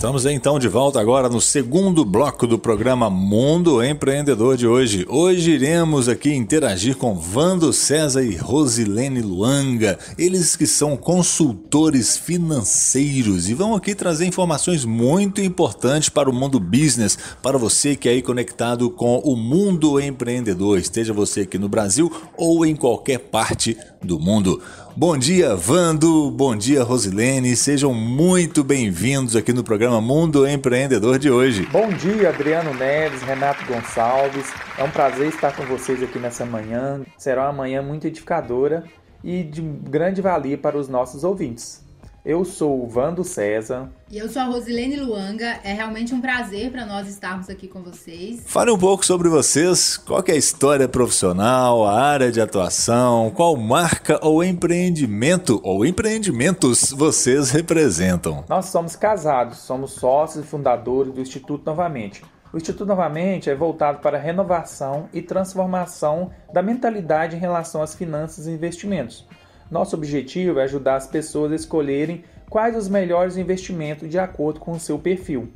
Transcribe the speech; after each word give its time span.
Estamos 0.00 0.24
então 0.24 0.58
de 0.58 0.66
volta 0.66 0.98
agora 0.98 1.28
no 1.28 1.42
segundo 1.42 2.06
bloco 2.06 2.46
do 2.46 2.58
programa 2.58 3.10
Mundo 3.10 3.84
Empreendedor 3.84 4.56
de 4.56 4.66
hoje. 4.66 5.04
Hoje 5.06 5.50
iremos 5.50 6.08
aqui 6.08 6.32
interagir 6.32 6.96
com 6.96 7.14
Vando 7.14 7.70
César 7.70 8.22
e 8.22 8.34
Rosilene 8.34 9.20
Luanga, 9.20 9.98
eles 10.16 10.56
que 10.56 10.66
são 10.66 10.96
consultores 10.96 12.16
financeiros 12.16 13.50
e 13.50 13.52
vão 13.52 13.74
aqui 13.74 13.94
trazer 13.94 14.24
informações 14.24 14.86
muito 14.86 15.42
importantes 15.42 16.08
para 16.08 16.30
o 16.30 16.32
mundo 16.32 16.58
business, 16.58 17.18
para 17.42 17.58
você 17.58 17.94
que 17.94 18.08
é 18.08 18.12
aí 18.12 18.22
conectado 18.22 18.88
com 18.88 19.18
o 19.18 19.36
mundo 19.36 20.00
empreendedor, 20.00 20.78
esteja 20.78 21.12
você 21.12 21.42
aqui 21.42 21.58
no 21.58 21.68
Brasil 21.68 22.10
ou 22.38 22.64
em 22.64 22.74
qualquer 22.74 23.18
parte 23.18 23.76
do 24.02 24.18
mundo. 24.18 24.62
Bom 25.00 25.16
dia, 25.16 25.56
Vando. 25.56 26.30
Bom 26.30 26.54
dia, 26.54 26.82
Rosilene. 26.82 27.56
Sejam 27.56 27.94
muito 27.94 28.62
bem-vindos 28.62 29.34
aqui 29.34 29.50
no 29.50 29.64
programa 29.64 29.98
Mundo 29.98 30.46
Empreendedor 30.46 31.18
de 31.18 31.30
hoje. 31.30 31.66
Bom 31.72 31.88
dia, 31.88 32.28
Adriano 32.28 32.74
Neves, 32.74 33.22
Renato 33.22 33.64
Gonçalves. 33.64 34.52
É 34.76 34.84
um 34.84 34.90
prazer 34.90 35.28
estar 35.28 35.56
com 35.56 35.64
vocês 35.64 36.02
aqui 36.02 36.18
nessa 36.18 36.44
manhã. 36.44 37.00
Será 37.16 37.44
uma 37.44 37.54
manhã 37.54 37.80
muito 37.80 38.06
edificadora 38.06 38.84
e 39.24 39.42
de 39.42 39.62
grande 39.62 40.20
valia 40.20 40.58
para 40.58 40.76
os 40.76 40.86
nossos 40.86 41.24
ouvintes. 41.24 41.82
Eu 42.22 42.44
sou 42.44 42.84
o 42.84 42.86
Vando 42.86 43.24
César. 43.24 43.88
E 44.10 44.18
eu 44.18 44.28
sou 44.28 44.42
a 44.42 44.44
Rosilene 44.44 44.96
Luanga. 44.96 45.58
É 45.64 45.72
realmente 45.72 46.14
um 46.14 46.20
prazer 46.20 46.70
para 46.70 46.84
nós 46.84 47.08
estarmos 47.08 47.48
aqui 47.48 47.66
com 47.66 47.82
vocês. 47.82 48.42
Fale 48.46 48.70
um 48.70 48.78
pouco 48.78 49.06
sobre 49.06 49.30
vocês. 49.30 49.96
Qual 49.96 50.22
é 50.28 50.32
a 50.32 50.36
história 50.36 50.86
profissional, 50.86 51.86
a 51.86 51.98
área 51.98 52.30
de 52.30 52.38
atuação, 52.38 53.30
qual 53.34 53.56
marca 53.56 54.20
ou 54.22 54.44
empreendimento 54.44 55.62
ou 55.64 55.86
empreendimentos 55.86 56.90
vocês 56.90 57.50
representam? 57.50 58.44
Nós 58.50 58.66
somos 58.66 58.96
casados, 58.96 59.56
somos 59.58 59.92
sócios 59.92 60.44
e 60.44 60.46
fundadores 60.46 61.14
do 61.14 61.22
Instituto 61.22 61.64
Novamente. 61.64 62.22
O 62.52 62.58
Instituto 62.58 62.84
Novamente 62.84 63.48
é 63.48 63.54
voltado 63.54 64.00
para 64.00 64.18
a 64.18 64.20
renovação 64.20 65.08
e 65.14 65.22
transformação 65.22 66.30
da 66.52 66.60
mentalidade 66.60 67.34
em 67.34 67.38
relação 67.38 67.80
às 67.80 67.94
finanças 67.94 68.46
e 68.46 68.50
investimentos 68.50 69.26
nosso 69.70 69.94
objetivo 69.94 70.58
é 70.58 70.64
ajudar 70.64 70.96
as 70.96 71.06
pessoas 71.06 71.52
a 71.52 71.56
escolherem 71.56 72.24
quais 72.48 72.76
os 72.76 72.88
melhores 72.88 73.36
investimentos 73.36 74.08
de 74.08 74.18
acordo 74.18 74.58
com 74.58 74.72
o 74.72 74.80
seu 74.80 74.98
perfil. 74.98 75.52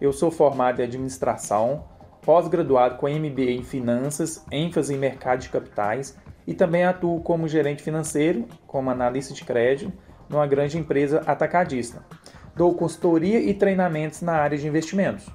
Eu 0.00 0.12
sou 0.12 0.30
formado 0.30 0.80
em 0.80 0.84
administração, 0.84 1.84
pós-graduado 2.22 2.96
com 2.96 3.08
MBA 3.08 3.50
em 3.50 3.62
finanças, 3.64 4.44
ênfase 4.52 4.94
em 4.94 4.98
mercado 4.98 5.40
de 5.40 5.48
capitais 5.48 6.16
e 6.46 6.54
também 6.54 6.84
atuo 6.84 7.20
como 7.20 7.48
gerente 7.48 7.82
financeiro, 7.82 8.46
como 8.66 8.90
analista 8.90 9.34
de 9.34 9.44
crédito, 9.44 9.92
numa 10.28 10.46
grande 10.46 10.78
empresa 10.78 11.22
atacadista. 11.26 12.04
Dou 12.54 12.74
consultoria 12.74 13.40
e 13.40 13.52
treinamentos 13.52 14.22
na 14.22 14.32
área 14.32 14.56
de 14.56 14.66
investimentos. 14.66 15.26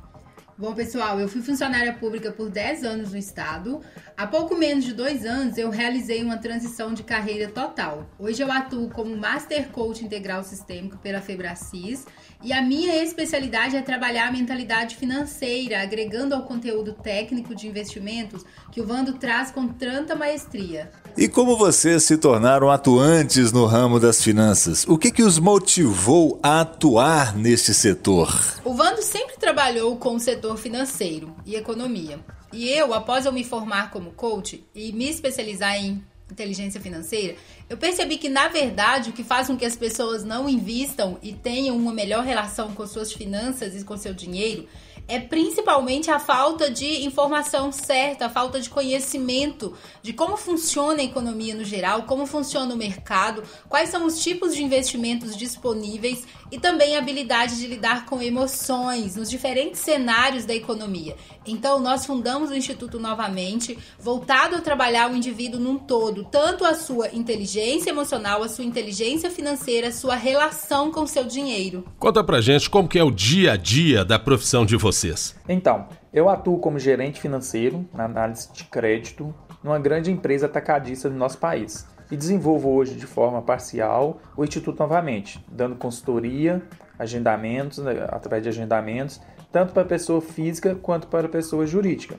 Bom, 0.62 0.76
pessoal, 0.76 1.20
eu 1.20 1.28
fui 1.28 1.42
funcionária 1.42 1.92
pública 1.92 2.31
por 2.31 2.48
10 2.48 2.84
anos 2.84 3.14
no 3.14 3.17
estado. 3.17 3.81
Há 4.16 4.28
pouco 4.28 4.56
menos 4.56 4.86
de 4.86 4.94
dois 4.94 5.26
anos, 5.26 5.58
eu 5.58 5.72
realizei 5.72 6.22
uma 6.22 6.38
transição 6.38 6.94
de 6.94 7.02
carreira 7.02 7.48
total. 7.50 8.06
Hoje 8.20 8.44
eu 8.44 8.52
atuo 8.52 8.88
como 8.92 9.17
Master 9.17 9.70
Coach 9.70 10.06
Integral 10.06 10.44
Sistêmico 10.44 11.00
pela 11.00 11.20
Febracis 11.20 12.06
e 12.44 12.54
a 12.54 12.62
minha 12.62 12.95
especialidade 13.04 13.76
é 13.76 13.82
trabalhar 13.82 14.28
a 14.28 14.32
mentalidade 14.32 14.98
financeira, 14.98 15.82
agregando 15.82 16.36
ao 16.36 16.44
conteúdo 16.44 16.94
técnico 16.94 17.56
de 17.56 17.67
investimentos 17.67 18.45
que 18.72 18.82
o 18.82 18.86
Vando 18.86 19.14
traz 19.14 19.50
com 19.50 19.67
tanta 19.67 20.16
maestria. 20.16 20.92
E 21.17 21.28
como 21.28 21.58
vocês 21.58 22.04
se 22.04 22.17
tornaram 22.17 22.70
atuantes 22.70 23.52
no 23.52 23.66
ramo 23.66 24.00
das 24.00 24.23
finanças? 24.23 24.86
O 24.88 24.95
que, 24.95 25.12
que 25.12 25.23
os 25.23 25.39
motivou 25.39 26.39
a 26.44 26.62
atuar 26.62 27.36
neste 27.36 27.73
setor? 27.73 28.60
O 28.64 28.76
Vando 28.76 29.02
sempre 29.02 29.30
trabalhou 29.52 29.98
com 29.98 30.16
o 30.16 30.20
setor 30.20 30.58
financeiro 30.58 31.36
e 31.45 31.56
economia. 31.56 32.17
E 32.54 32.70
eu, 32.70 32.94
após 32.94 33.26
eu 33.26 33.34
me 33.34 33.44
formar 33.44 33.92
como 33.92 34.12
coach 34.12 34.66
e 34.73 34.94
me 34.94 35.10
especializar 35.10 35.76
em 35.76 36.02
inteligência 36.32 36.80
financeira, 36.80 37.36
eu 37.70 37.76
percebi 37.76 38.17
que, 38.17 38.30
na 38.30 38.48
verdade, 38.48 39.10
o 39.10 39.14
que 39.14 39.26
faz 39.26 39.48
com 39.48 39.58
que 39.58 39.66
as 39.66 39.76
pessoas 39.76 40.23
não 40.23 40.48
invistam 40.48 41.17
e 41.22 41.34
tenham 41.34 41.76
uma 41.76 41.94
melhor 41.94 42.23
relação 42.23 42.72
com 42.73 42.88
suas 42.88 43.12
finanças 43.12 43.76
e 43.76 43.84
com 43.84 43.98
seu 43.98 44.14
dinheiro 44.14 44.70
é 45.08 45.20
principalmente 45.20 46.10
a 46.10 46.20
falta 46.20 46.70
de 46.70 47.06
informação 47.06 47.72
certa, 47.72 48.26
a 48.28 48.30
falta 48.30 48.60
de 48.60 48.70
conhecimento 48.70 49.73
de 50.02 50.14
como 50.14 50.38
funciona 50.38 51.02
a 51.02 51.06
economia 51.06 51.54
no 51.54 51.66
geral, 51.66 52.04
como 52.04 52.26
funciona 52.26 52.73
o 52.73 52.78
mercado, 52.78 53.44
quais 53.67 53.89
são 53.89 54.06
os 54.06 54.23
tipos 54.23 54.56
de 54.56 54.64
investimentos 54.64 55.36
disponíveis 55.36 56.26
e 56.52 56.60
também 56.60 56.95
a 56.95 57.00
habilidade 57.00 57.58
de 57.58 57.67
lidar 57.67 58.06
com 58.06 58.22
emoções 58.22 59.16
nos 59.16 59.30
diferentes 59.30 59.80
cenários 59.80 60.45
da 60.45 60.54
economia. 60.54 61.16
Então, 61.45 61.80
nós 61.80 62.06
fundamos 62.06 62.50
o 62.50 62.56
Instituto 62.56 63.00
novamente, 63.00 63.78
voltado 64.00 64.56
a 64.56 64.62
trabalhar 64.62 65.10
o 65.10 65.16
indivíduo 65.16 65.60
num 65.60 65.78
todo, 65.78 66.23
tanto 66.26 66.66
a 66.66 66.76
sua 66.76 67.10
inteligência 67.14 67.89
emocional, 67.89 68.44
a 68.44 68.50
sua 68.50 68.64
inteligência 68.66 69.30
financeira, 69.30 69.88
a 69.88 69.92
sua 69.92 70.16
relação 70.16 70.92
com 70.92 71.02
o 71.02 71.08
seu 71.08 71.23
dinheiro. 71.23 71.86
Conta 71.98 72.23
pra 72.23 72.42
gente 72.42 72.70
como 72.70 72.88
que 72.88 73.00
é 73.00 73.04
o 73.04 73.12
dia 73.12 73.54
a 73.54 73.58
dia 73.58 74.06
da 74.06 74.20
profissão 74.20 74.66
de 74.66 74.78
vocês. 74.91 75.35
Então, 75.47 75.87
eu 76.13 76.29
atuo 76.29 76.59
como 76.59 76.77
gerente 76.77 77.21
financeiro 77.21 77.87
na 77.93 78.05
análise 78.05 78.52
de 78.52 78.65
crédito 78.65 79.33
numa 79.63 79.79
grande 79.79 80.11
empresa 80.11 80.45
atacadista 80.45 81.09
do 81.09 81.15
nosso 81.15 81.37
país 81.37 81.87
e 82.11 82.17
desenvolvo 82.17 82.69
hoje 82.69 82.95
de 82.95 83.07
forma 83.07 83.41
parcial 83.41 84.19
o 84.35 84.43
Instituto 84.43 84.79
novamente, 84.79 85.43
dando 85.49 85.75
consultoria, 85.75 86.61
agendamentos, 86.99 87.77
né, 87.79 88.05
através 88.09 88.43
de 88.43 88.49
agendamentos, 88.49 89.21
tanto 89.52 89.73
para 89.73 89.85
pessoa 89.85 90.21
física 90.21 90.75
quanto 90.75 91.08
para 91.08 91.29
pessoa 91.29 91.65
jurídica. 91.65 92.17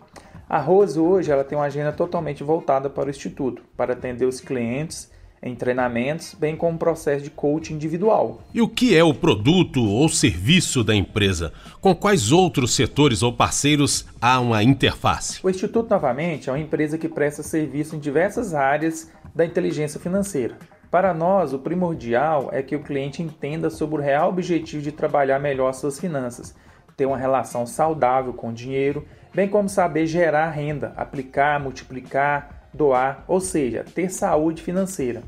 A 0.48 0.58
Rose 0.58 0.98
hoje 0.98 1.30
ela 1.30 1.44
tem 1.44 1.56
uma 1.56 1.66
agenda 1.66 1.92
totalmente 1.92 2.42
voltada 2.42 2.88
para 2.88 3.06
o 3.06 3.10
Instituto, 3.10 3.62
para 3.76 3.92
atender 3.92 4.26
os 4.26 4.40
clientes 4.40 5.10
em 5.42 5.56
treinamentos, 5.56 6.34
bem 6.38 6.56
como 6.56 6.78
processo 6.78 7.24
de 7.24 7.30
coaching 7.30 7.74
individual. 7.74 8.40
E 8.54 8.62
o 8.62 8.68
que 8.68 8.96
é 8.96 9.02
o 9.02 9.12
produto 9.12 9.84
ou 9.84 10.08
serviço 10.08 10.84
da 10.84 10.94
empresa? 10.94 11.52
Com 11.80 11.94
quais 11.96 12.30
outros 12.30 12.76
setores 12.76 13.24
ou 13.24 13.32
parceiros 13.32 14.06
há 14.20 14.38
uma 14.38 14.62
interface? 14.62 15.40
O 15.42 15.50
Instituto, 15.50 15.90
novamente, 15.90 16.48
é 16.48 16.52
uma 16.52 16.60
empresa 16.60 16.96
que 16.96 17.08
presta 17.08 17.42
serviço 17.42 17.96
em 17.96 17.98
diversas 17.98 18.54
áreas 18.54 19.10
da 19.34 19.44
inteligência 19.44 19.98
financeira. 19.98 20.56
Para 20.92 21.12
nós, 21.12 21.52
o 21.52 21.58
primordial 21.58 22.50
é 22.52 22.62
que 22.62 22.76
o 22.76 22.82
cliente 22.82 23.22
entenda 23.22 23.68
sobre 23.68 23.96
o 23.96 24.04
real 24.04 24.28
objetivo 24.28 24.82
de 24.82 24.92
trabalhar 24.92 25.40
melhor 25.40 25.72
suas 25.72 25.98
finanças, 25.98 26.54
ter 26.96 27.06
uma 27.06 27.16
relação 27.16 27.66
saudável 27.66 28.32
com 28.32 28.50
o 28.50 28.52
dinheiro, 28.52 29.04
bem 29.34 29.48
como 29.48 29.68
saber 29.68 30.06
gerar 30.06 30.50
renda, 30.50 30.92
aplicar, 30.96 31.58
multiplicar, 31.58 32.68
doar, 32.72 33.24
ou 33.26 33.40
seja, 33.40 33.84
ter 33.94 34.10
saúde 34.10 34.62
financeira. 34.62 35.22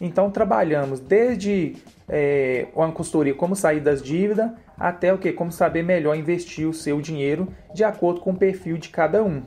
Então 0.00 0.30
trabalhamos 0.30 1.00
desde 1.00 1.76
é, 2.08 2.66
uma 2.74 2.92
consultoria 2.92 3.34
como 3.34 3.56
sair 3.56 3.80
das 3.80 4.02
dívidas 4.02 4.50
até 4.78 5.12
o 5.12 5.18
que 5.18 5.32
como 5.32 5.50
saber 5.50 5.82
melhor 5.82 6.16
investir 6.16 6.68
o 6.68 6.74
seu 6.74 7.00
dinheiro 7.00 7.48
de 7.74 7.82
acordo 7.82 8.20
com 8.20 8.30
o 8.30 8.36
perfil 8.36 8.76
de 8.76 8.90
cada 8.90 9.22
um. 9.22 9.42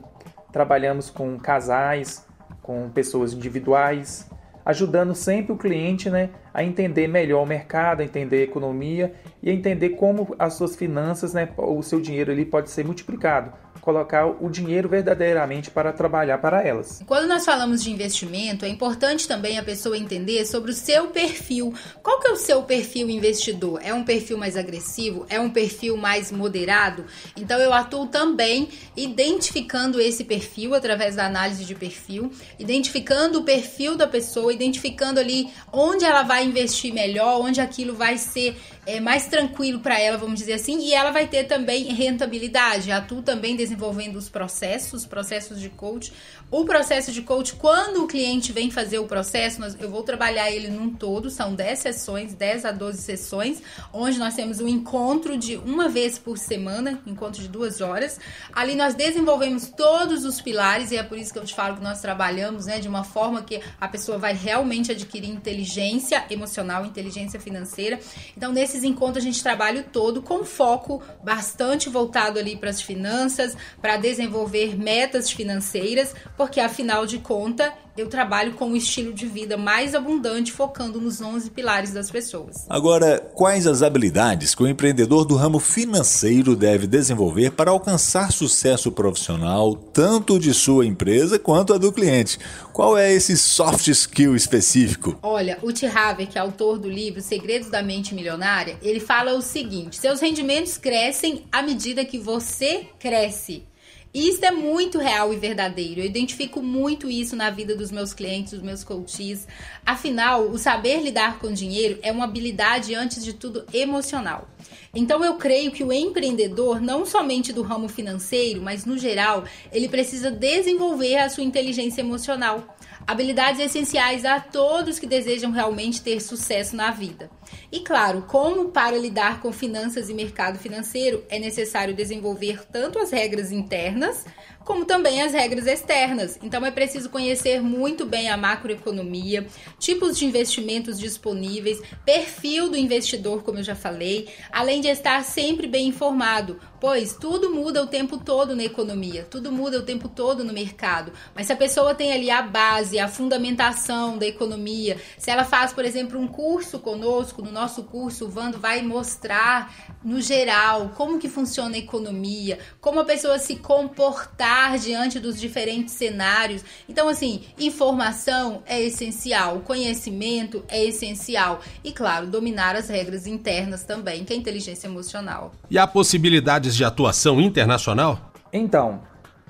Trabalhamos 0.52 1.08
com 1.08 1.38
casais, 1.38 2.26
com 2.62 2.90
pessoas 2.90 3.32
individuais, 3.32 4.28
ajudando 4.64 5.14
sempre 5.14 5.52
o 5.52 5.56
cliente 5.56 6.10
né, 6.10 6.30
a 6.52 6.64
entender 6.64 7.06
melhor 7.06 7.42
o 7.42 7.46
mercado, 7.46 8.00
a 8.00 8.04
entender 8.04 8.40
a 8.40 8.44
economia 8.44 9.14
e 9.42 9.48
a 9.48 9.52
entender 9.52 9.90
como 9.90 10.34
as 10.38 10.54
suas 10.54 10.74
finanças, 10.74 11.32
né, 11.32 11.48
o 11.56 11.82
seu 11.82 12.00
dinheiro 12.00 12.32
ali 12.32 12.44
pode 12.44 12.70
ser 12.70 12.84
multiplicado 12.84 13.52
colocar 13.80 14.26
o 14.26 14.48
dinheiro 14.50 14.88
verdadeiramente 14.88 15.70
para 15.70 15.92
trabalhar 15.92 16.38
para 16.38 16.62
elas. 16.66 17.02
Quando 17.06 17.26
nós 17.26 17.44
falamos 17.44 17.82
de 17.82 17.90
investimento, 17.90 18.64
é 18.64 18.68
importante 18.68 19.26
também 19.26 19.58
a 19.58 19.62
pessoa 19.62 19.96
entender 19.96 20.44
sobre 20.46 20.70
o 20.70 20.74
seu 20.74 21.08
perfil. 21.08 21.74
Qual 22.02 22.20
que 22.20 22.28
é 22.28 22.32
o 22.32 22.36
seu 22.36 22.62
perfil 22.62 23.08
investidor? 23.08 23.80
É 23.82 23.92
um 23.92 24.04
perfil 24.04 24.38
mais 24.38 24.56
agressivo? 24.56 25.26
É 25.28 25.40
um 25.40 25.50
perfil 25.50 25.96
mais 25.96 26.30
moderado? 26.30 27.04
Então 27.36 27.58
eu 27.58 27.72
atuo 27.72 28.06
também 28.06 28.68
identificando 28.96 30.00
esse 30.00 30.24
perfil 30.24 30.74
através 30.74 31.16
da 31.16 31.26
análise 31.26 31.64
de 31.64 31.74
perfil, 31.74 32.30
identificando 32.58 33.40
o 33.40 33.44
perfil 33.44 33.96
da 33.96 34.06
pessoa, 34.06 34.52
identificando 34.52 35.18
ali 35.18 35.48
onde 35.72 36.04
ela 36.04 36.22
vai 36.22 36.44
investir 36.44 36.92
melhor, 36.92 37.40
onde 37.40 37.60
aquilo 37.60 37.94
vai 37.94 38.18
ser 38.18 38.56
é, 38.86 39.00
mais 39.00 39.26
tranquilo 39.26 39.80
para 39.80 39.98
ela, 40.00 40.16
vamos 40.16 40.38
dizer 40.38 40.54
assim, 40.54 40.78
e 40.80 40.94
ela 40.94 41.10
vai 41.10 41.26
ter 41.26 41.44
também 41.44 41.84
rentabilidade. 41.92 42.90
Atuo 42.90 43.22
também 43.22 43.54
desenvolvendo 43.70 44.16
os 44.16 44.28
processos, 44.28 45.06
processos 45.06 45.60
de 45.60 45.68
coach. 45.68 46.12
O 46.50 46.64
processo 46.64 47.12
de 47.12 47.22
coach, 47.22 47.54
quando 47.54 48.02
o 48.02 48.06
cliente 48.06 48.52
vem 48.52 48.70
fazer 48.70 48.98
o 48.98 49.06
processo, 49.06 49.60
nós, 49.60 49.76
eu 49.80 49.88
vou 49.88 50.02
trabalhar 50.02 50.50
ele 50.50 50.68
num 50.68 50.92
todo, 50.92 51.30
são 51.30 51.54
10 51.54 51.78
sessões, 51.78 52.34
10 52.34 52.64
a 52.64 52.72
12 52.72 53.00
sessões, 53.00 53.62
onde 53.92 54.18
nós 54.18 54.34
temos 54.34 54.60
um 54.60 54.66
encontro 54.66 55.38
de 55.38 55.56
uma 55.56 55.88
vez 55.88 56.18
por 56.18 56.36
semana, 56.36 57.00
encontro 57.06 57.40
de 57.40 57.48
duas 57.48 57.80
horas. 57.80 58.18
Ali 58.52 58.74
nós 58.74 58.94
desenvolvemos 58.94 59.68
todos 59.68 60.24
os 60.24 60.40
pilares, 60.40 60.90
e 60.90 60.96
é 60.96 61.02
por 61.02 61.16
isso 61.16 61.32
que 61.32 61.38
eu 61.38 61.44
te 61.44 61.54
falo 61.54 61.76
que 61.76 61.84
nós 61.84 62.00
trabalhamos 62.00 62.66
né, 62.66 62.80
de 62.80 62.88
uma 62.88 63.04
forma 63.04 63.42
que 63.42 63.60
a 63.80 63.86
pessoa 63.86 64.18
vai 64.18 64.34
realmente 64.34 64.90
adquirir 64.90 65.30
inteligência 65.30 66.24
emocional, 66.28 66.84
inteligência 66.84 67.38
financeira. 67.38 68.00
Então, 68.36 68.52
nesses 68.52 68.82
encontros, 68.82 69.22
a 69.22 69.26
gente 69.26 69.42
trabalha 69.42 69.82
o 69.82 69.84
todo 69.84 70.20
com 70.20 70.44
foco 70.44 71.00
bastante 71.22 71.88
voltado 71.88 72.38
ali 72.38 72.56
para 72.56 72.70
as 72.70 72.82
finanças, 72.82 73.56
para 73.80 73.96
desenvolver 73.96 74.76
metas 74.76 75.30
financeiras, 75.30 76.14
porque 76.36 76.60
afinal 76.60 77.06
de 77.06 77.18
contas 77.18 77.72
eu 77.96 78.08
trabalho 78.08 78.54
com 78.54 78.70
um 78.70 78.76
estilo 78.76 79.12
de 79.12 79.26
vida 79.26 79.56
mais 79.56 79.94
abundante, 79.94 80.52
focando 80.52 81.00
nos 81.00 81.20
11 81.20 81.50
pilares 81.50 81.92
das 81.92 82.10
pessoas. 82.10 82.66
Agora, 82.68 83.20
quais 83.34 83.66
as 83.66 83.82
habilidades 83.82 84.54
que 84.54 84.62
o 84.62 84.68
empreendedor 84.68 85.24
do 85.24 85.34
ramo 85.34 85.58
financeiro 85.58 86.56
deve 86.56 86.86
desenvolver 86.86 87.52
para 87.52 87.70
alcançar 87.70 88.32
sucesso 88.32 88.90
profissional, 88.92 89.74
tanto 89.74 90.38
de 90.38 90.54
sua 90.54 90.86
empresa 90.86 91.38
quanto 91.38 91.72
a 91.72 91.78
do 91.78 91.92
cliente? 91.92 92.38
Qual 92.72 92.96
é 92.96 93.12
esse 93.12 93.36
soft 93.36 93.88
skill 93.88 94.34
específico? 94.34 95.18
Olha, 95.22 95.58
o 95.62 95.72
T. 95.72 95.86
Harvey, 95.86 96.26
que 96.26 96.38
é 96.38 96.40
autor 96.40 96.78
do 96.78 96.88
livro 96.88 97.20
Segredos 97.20 97.68
da 97.68 97.82
Mente 97.82 98.14
Milionária, 98.14 98.78
ele 98.82 99.00
fala 99.00 99.34
o 99.34 99.42
seguinte: 99.42 99.96
seus 99.96 100.20
rendimentos 100.20 100.78
crescem 100.78 101.44
à 101.50 101.62
medida 101.62 102.04
que 102.04 102.18
você 102.18 102.86
cresce. 102.98 103.69
Isso 104.12 104.44
é 104.44 104.50
muito 104.50 104.98
real 104.98 105.32
e 105.32 105.36
verdadeiro. 105.36 106.00
Eu 106.00 106.04
identifico 106.04 106.60
muito 106.60 107.08
isso 107.08 107.36
na 107.36 107.48
vida 107.48 107.76
dos 107.76 107.92
meus 107.92 108.12
clientes, 108.12 108.52
dos 108.52 108.62
meus 108.62 108.82
coaches. 108.82 109.46
Afinal, 109.86 110.50
o 110.50 110.58
saber 110.58 111.00
lidar 111.00 111.38
com 111.38 111.52
dinheiro 111.52 111.98
é 112.02 112.10
uma 112.10 112.24
habilidade, 112.24 112.92
antes 112.92 113.24
de 113.24 113.32
tudo, 113.32 113.64
emocional. 113.72 114.48
Então, 114.92 115.24
eu 115.24 115.34
creio 115.36 115.70
que 115.70 115.84
o 115.84 115.92
empreendedor, 115.92 116.80
não 116.80 117.06
somente 117.06 117.52
do 117.52 117.62
ramo 117.62 117.88
financeiro, 117.88 118.60
mas 118.60 118.84
no 118.84 118.98
geral, 118.98 119.44
ele 119.72 119.88
precisa 119.88 120.28
desenvolver 120.28 121.18
a 121.18 121.30
sua 121.30 121.44
inteligência 121.44 122.00
emocional. 122.00 122.76
Habilidades 123.10 123.58
essenciais 123.58 124.24
a 124.24 124.38
todos 124.38 125.00
que 125.00 125.04
desejam 125.04 125.50
realmente 125.50 126.00
ter 126.00 126.20
sucesso 126.20 126.76
na 126.76 126.92
vida. 126.92 127.28
E 127.72 127.80
claro, 127.80 128.22
como 128.22 128.68
para 128.68 128.96
lidar 128.96 129.40
com 129.40 129.50
finanças 129.50 130.08
e 130.08 130.14
mercado 130.14 130.60
financeiro 130.60 131.24
é 131.28 131.36
necessário 131.36 131.92
desenvolver 131.92 132.64
tanto 132.70 133.00
as 133.00 133.10
regras 133.10 133.50
internas 133.50 134.24
como 134.64 134.84
também 134.84 135.22
as 135.22 135.32
regras 135.32 135.66
externas. 135.66 136.38
Então 136.42 136.64
é 136.64 136.70
preciso 136.70 137.08
conhecer 137.10 137.60
muito 137.62 138.04
bem 138.04 138.28
a 138.28 138.36
macroeconomia, 138.36 139.46
tipos 139.78 140.18
de 140.18 140.26
investimentos 140.26 140.98
disponíveis, 140.98 141.80
perfil 142.04 142.68
do 142.68 142.76
investidor, 142.76 143.42
como 143.42 143.58
eu 143.58 143.62
já 143.62 143.74
falei, 143.74 144.28
além 144.52 144.80
de 144.80 144.88
estar 144.88 145.24
sempre 145.24 145.66
bem 145.66 145.88
informado, 145.88 146.58
pois 146.80 147.14
tudo 147.14 147.54
muda 147.54 147.82
o 147.82 147.86
tempo 147.86 148.18
todo 148.18 148.54
na 148.54 148.64
economia, 148.64 149.26
tudo 149.28 149.50
muda 149.50 149.78
o 149.78 149.82
tempo 149.82 150.08
todo 150.08 150.44
no 150.44 150.52
mercado. 150.52 151.12
Mas 151.34 151.46
se 151.46 151.52
a 151.52 151.56
pessoa 151.56 151.94
tem 151.94 152.12
ali 152.12 152.30
a 152.30 152.42
base, 152.42 152.98
a 152.98 153.08
fundamentação 153.08 154.18
da 154.18 154.26
economia, 154.26 154.98
se 155.18 155.30
ela 155.30 155.44
faz, 155.44 155.72
por 155.72 155.84
exemplo, 155.84 156.18
um 156.18 156.26
curso 156.26 156.78
conosco, 156.78 157.42
no 157.42 157.50
nosso 157.50 157.84
curso, 157.84 158.26
o 158.26 158.28
Vando 158.28 158.58
vai 158.58 158.82
mostrar 158.82 159.74
no 160.04 160.20
geral 160.20 160.92
como 160.96 161.18
que 161.18 161.28
funciona 161.28 161.76
a 161.76 161.78
economia, 161.78 162.58
como 162.80 163.00
a 163.00 163.04
pessoa 163.04 163.38
se 163.38 163.56
comportar 163.56 164.49
diante 164.82 165.18
dos 165.20 165.40
diferentes 165.40 165.94
cenários. 165.94 166.64
Então, 166.88 167.08
assim, 167.08 167.42
informação 167.58 168.62
é 168.66 168.80
essencial, 168.80 169.60
conhecimento 169.60 170.64
é 170.68 170.84
essencial 170.84 171.60
e, 171.84 171.92
claro, 171.92 172.26
dominar 172.26 172.74
as 172.74 172.88
regras 172.88 173.26
internas 173.26 173.84
também, 173.84 174.24
que 174.24 174.32
é 174.32 174.36
a 174.36 174.38
inteligência 174.38 174.88
emocional. 174.88 175.52
E 175.70 175.78
há 175.78 175.86
possibilidades 175.86 176.76
de 176.76 176.84
atuação 176.84 177.40
internacional? 177.40 178.32
Então, 178.52 179.02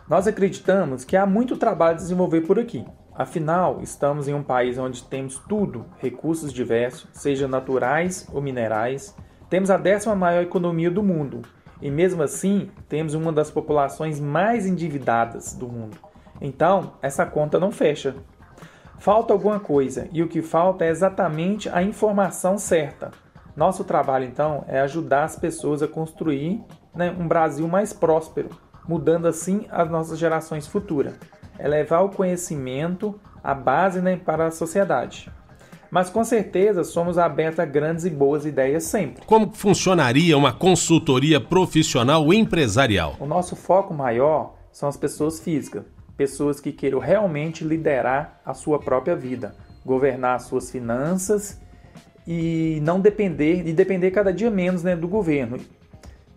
nós 0.08 0.26
acreditamos 0.26 1.04
que 1.04 1.16
há 1.16 1.24
muito 1.24 1.56
trabalho 1.56 1.94
a 1.94 1.98
desenvolver 1.98 2.42
por 2.42 2.58
aqui. 2.58 2.84
Afinal, 3.14 3.80
estamos 3.82 4.28
em 4.28 4.34
um 4.34 4.42
país 4.42 4.78
onde 4.78 5.02
temos 5.04 5.40
tudo, 5.48 5.86
recursos 5.98 6.52
diversos, 6.52 7.08
sejam 7.12 7.48
naturais 7.48 8.26
ou 8.32 8.40
minerais. 8.40 9.14
Temos 9.48 9.70
a 9.70 9.76
décima 9.76 10.14
maior 10.14 10.42
economia 10.42 10.90
do 10.90 11.02
mundo 11.02 11.42
e, 11.80 11.90
mesmo 11.90 12.22
assim, 12.22 12.70
temos 12.88 13.14
uma 13.14 13.32
das 13.32 13.50
populações 13.50 14.20
mais 14.20 14.66
endividadas 14.66 15.54
do 15.54 15.68
mundo. 15.68 15.96
Então, 16.40 16.94
essa 17.02 17.26
conta 17.26 17.58
não 17.58 17.70
fecha. 17.70 18.14
Falta 18.98 19.32
alguma 19.32 19.58
coisa 19.58 20.08
e 20.12 20.22
o 20.22 20.28
que 20.28 20.42
falta 20.42 20.84
é 20.84 20.88
exatamente 20.88 21.68
a 21.68 21.82
informação 21.82 22.58
certa. 22.58 23.10
Nosso 23.56 23.84
trabalho, 23.84 24.24
então, 24.24 24.64
é 24.68 24.80
ajudar 24.80 25.24
as 25.24 25.36
pessoas 25.36 25.82
a 25.82 25.88
construir 25.88 26.62
né, 26.94 27.14
um 27.18 27.26
Brasil 27.26 27.66
mais 27.66 27.92
próspero, 27.92 28.50
mudando 28.86 29.26
assim 29.26 29.66
as 29.70 29.90
nossas 29.90 30.18
gerações 30.18 30.66
futuras 30.66 31.14
é 31.60 31.68
levar 31.68 32.00
o 32.00 32.08
conhecimento, 32.08 33.20
a 33.44 33.54
base 33.54 34.00
né, 34.00 34.16
para 34.16 34.46
a 34.46 34.50
sociedade. 34.50 35.30
Mas 35.90 36.08
com 36.08 36.22
certeza 36.22 36.84
somos 36.84 37.18
abertos 37.18 37.58
a 37.58 37.64
grandes 37.64 38.04
e 38.04 38.10
boas 38.10 38.46
ideias 38.46 38.84
sempre. 38.84 39.24
Como 39.26 39.50
funcionaria 39.52 40.38
uma 40.38 40.52
consultoria 40.52 41.40
profissional 41.40 42.32
empresarial? 42.32 43.16
O 43.18 43.26
nosso 43.26 43.56
foco 43.56 43.92
maior 43.92 44.54
são 44.70 44.88
as 44.88 44.96
pessoas 44.96 45.40
físicas, 45.40 45.82
pessoas 46.16 46.60
que 46.60 46.70
queiram 46.70 47.00
realmente 47.00 47.64
liderar 47.64 48.40
a 48.46 48.54
sua 48.54 48.78
própria 48.78 49.16
vida, 49.16 49.56
governar 49.84 50.36
as 50.36 50.44
suas 50.44 50.70
finanças 50.70 51.60
e 52.24 52.78
não 52.82 53.00
depender 53.00 53.66
e 53.66 53.72
depender 53.72 54.12
cada 54.12 54.32
dia 54.32 54.50
menos 54.50 54.84
né, 54.84 54.94
do 54.94 55.08
governo 55.08 55.58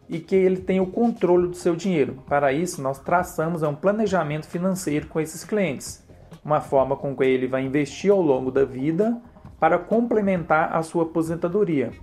e 0.10 0.20
que 0.20 0.36
ele 0.36 0.58
tenha 0.58 0.82
o 0.82 0.88
controle 0.88 1.48
do 1.48 1.56
seu 1.56 1.76
dinheiro. 1.76 2.18
Para 2.28 2.52
isso, 2.52 2.82
nós 2.82 2.98
traçamos 3.00 3.62
um 3.62 3.76
planejamento 3.76 4.48
financeiro 4.48 5.08
com 5.08 5.20
esses 5.20 5.44
clientes, 5.44 6.04
uma 6.44 6.60
forma 6.60 6.96
com 6.96 7.16
que 7.16 7.24
ele 7.24 7.48
vai 7.48 7.64
investir 7.64 8.12
ao 8.12 8.22
longo 8.22 8.50
da 8.50 8.66
vida 8.66 9.22
para 9.64 9.80
complementar 9.80 10.76
a 10.76 10.84
sua 10.84 11.04
aposentadoria, 11.04 11.94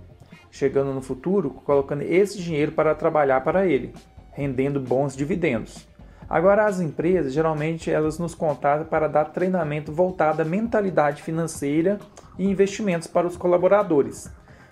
chegando 0.49 0.95
no 0.95 1.01
futuro 1.03 1.51
colocando 1.51 2.01
esse 2.01 2.41
dinheiro 2.41 2.71
para 2.71 2.95
trabalhar 2.95 3.41
para 3.41 3.67
ele, 3.67 3.93
rendendo 4.31 4.79
bons 4.79 5.15
dividendos. 5.15 5.87
Agora 6.27 6.65
as 6.65 6.79
empresas 6.79 7.31
geralmente 7.31 7.91
elas 7.91 8.17
nos 8.17 8.33
contatam 8.33 8.87
para 8.87 9.07
dar 9.07 9.25
treinamento 9.25 9.91
voltado 9.91 10.41
à 10.41 10.45
mentalidade 10.45 11.21
financeira 11.21 11.99
e 12.35 12.49
investimentos 12.49 13.07
para 13.07 13.27
os 13.27 13.37
colaboradores 13.37 14.27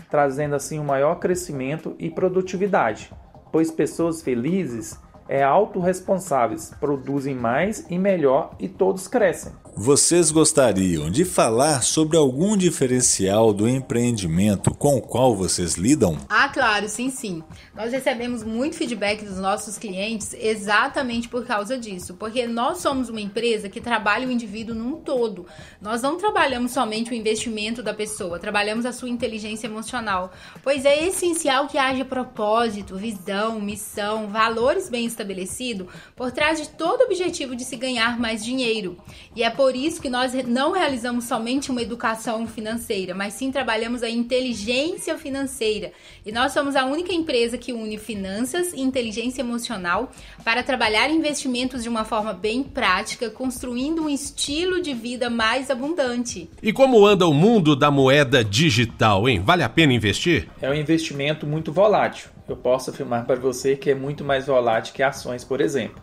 trazendo 0.10 0.56
assim 0.56 0.80
um 0.80 0.84
maior 0.84 1.20
crescimento 1.20 1.96
e 2.00 2.10
produtividade, 2.10 3.12
pois 3.52 3.70
pessoas 3.70 4.24
felizes 4.24 5.00
é 5.30 5.44
autorresponsáveis, 5.44 6.74
produzem 6.80 7.36
mais 7.36 7.86
e 7.88 8.00
melhor 8.00 8.56
e 8.60 8.68
todos 8.68 9.08
crescem. 9.08 9.54
Vocês 9.82 10.30
gostariam 10.30 11.10
de 11.10 11.24
falar 11.24 11.84
sobre 11.84 12.18
algum 12.18 12.58
diferencial 12.58 13.54
do 13.54 13.70
empreendimento 13.70 14.74
com 14.74 14.98
o 14.98 15.02
qual 15.02 15.34
vocês 15.34 15.76
lidam? 15.76 16.18
Ah, 16.28 16.50
claro, 16.50 16.90
sim, 16.90 17.10
sim. 17.10 17.42
Nós 17.74 17.94
recebemos 17.94 18.44
muito 18.44 18.76
feedback 18.76 19.24
dos 19.24 19.38
nossos 19.38 19.78
clientes 19.78 20.36
exatamente 20.38 21.30
por 21.30 21.46
causa 21.46 21.78
disso, 21.78 22.16
porque 22.16 22.46
nós 22.46 22.80
somos 22.80 23.08
uma 23.08 23.22
empresa 23.22 23.70
que 23.70 23.80
trabalha 23.80 24.28
o 24.28 24.32
indivíduo 24.32 24.76
num 24.76 24.98
todo. 24.98 25.46
Nós 25.80 26.02
não 26.02 26.18
trabalhamos 26.18 26.72
somente 26.72 27.12
o 27.12 27.14
investimento 27.14 27.82
da 27.82 27.94
pessoa, 27.94 28.40
trabalhamos 28.40 28.86
a 28.86 28.92
sua 28.92 29.08
inteligência 29.08 29.68
emocional, 29.68 30.34
pois 30.62 30.84
é 30.84 31.08
essencial 31.08 31.68
que 31.68 31.78
haja 31.78 32.04
propósito, 32.04 32.98
visão, 32.98 33.62
missão, 33.62 34.28
valores 34.28 34.90
bem 34.90 35.06
estabelecidos 35.20 35.88
por 36.16 36.32
trás 36.32 36.60
de 36.60 36.68
todo 36.70 37.02
o 37.02 37.06
objetivo 37.06 37.56
de 37.56 37.64
se 37.64 37.78
ganhar 37.78 38.20
mais 38.20 38.44
dinheiro. 38.44 38.98
E 39.36 39.44
é 39.44 39.50
por 39.50 39.70
por 39.70 39.76
isso 39.76 40.02
que 40.02 40.10
nós 40.10 40.34
não 40.48 40.72
realizamos 40.72 41.26
somente 41.26 41.70
uma 41.70 41.84
educação 41.84 42.48
financeira, 42.48 43.14
mas 43.14 43.34
sim 43.34 43.52
trabalhamos 43.52 44.02
a 44.02 44.10
inteligência 44.10 45.16
financeira. 45.16 45.92
E 46.26 46.32
nós 46.32 46.54
somos 46.54 46.76
a 46.76 46.86
única 46.86 47.14
empresa 47.14 47.56
que 47.56 47.72
une 47.72 48.00
finanças 48.00 48.74
e 48.74 48.82
inteligência 48.82 49.42
emocional 49.42 50.12
para 50.44 50.64
trabalhar 50.64 51.12
investimentos 51.12 51.84
de 51.84 51.90
uma 51.90 52.04
forma 52.04 52.34
bem 52.34 52.64
prática, 52.64 53.30
construindo 53.30 54.02
um 54.02 54.10
estilo 54.10 54.82
de 54.82 54.92
vida 54.92 55.30
mais 55.30 55.70
abundante. 55.70 56.50
E 56.64 56.74
como 56.74 57.06
anda 57.06 57.28
o 57.28 57.34
mundo 57.34 57.76
da 57.76 57.92
moeda 57.92 58.44
digital, 58.44 59.30
hein? 59.30 59.40
Vale 59.40 59.62
a 59.62 59.70
pena 59.70 59.94
investir? 59.94 60.50
É 60.60 60.68
um 60.68 60.74
investimento 60.74 61.46
muito 61.46 61.72
volátil. 61.72 62.39
Eu 62.50 62.58
posso 62.58 62.90
afirmar 62.90 63.26
para 63.26 63.36
você 63.36 63.76
que 63.76 63.92
é 63.92 63.96
muito 63.96 64.24
mais 64.24 64.48
volátil 64.48 64.94
que 64.94 65.04
ações, 65.04 65.44
por 65.44 65.62
exemplo. 65.62 66.02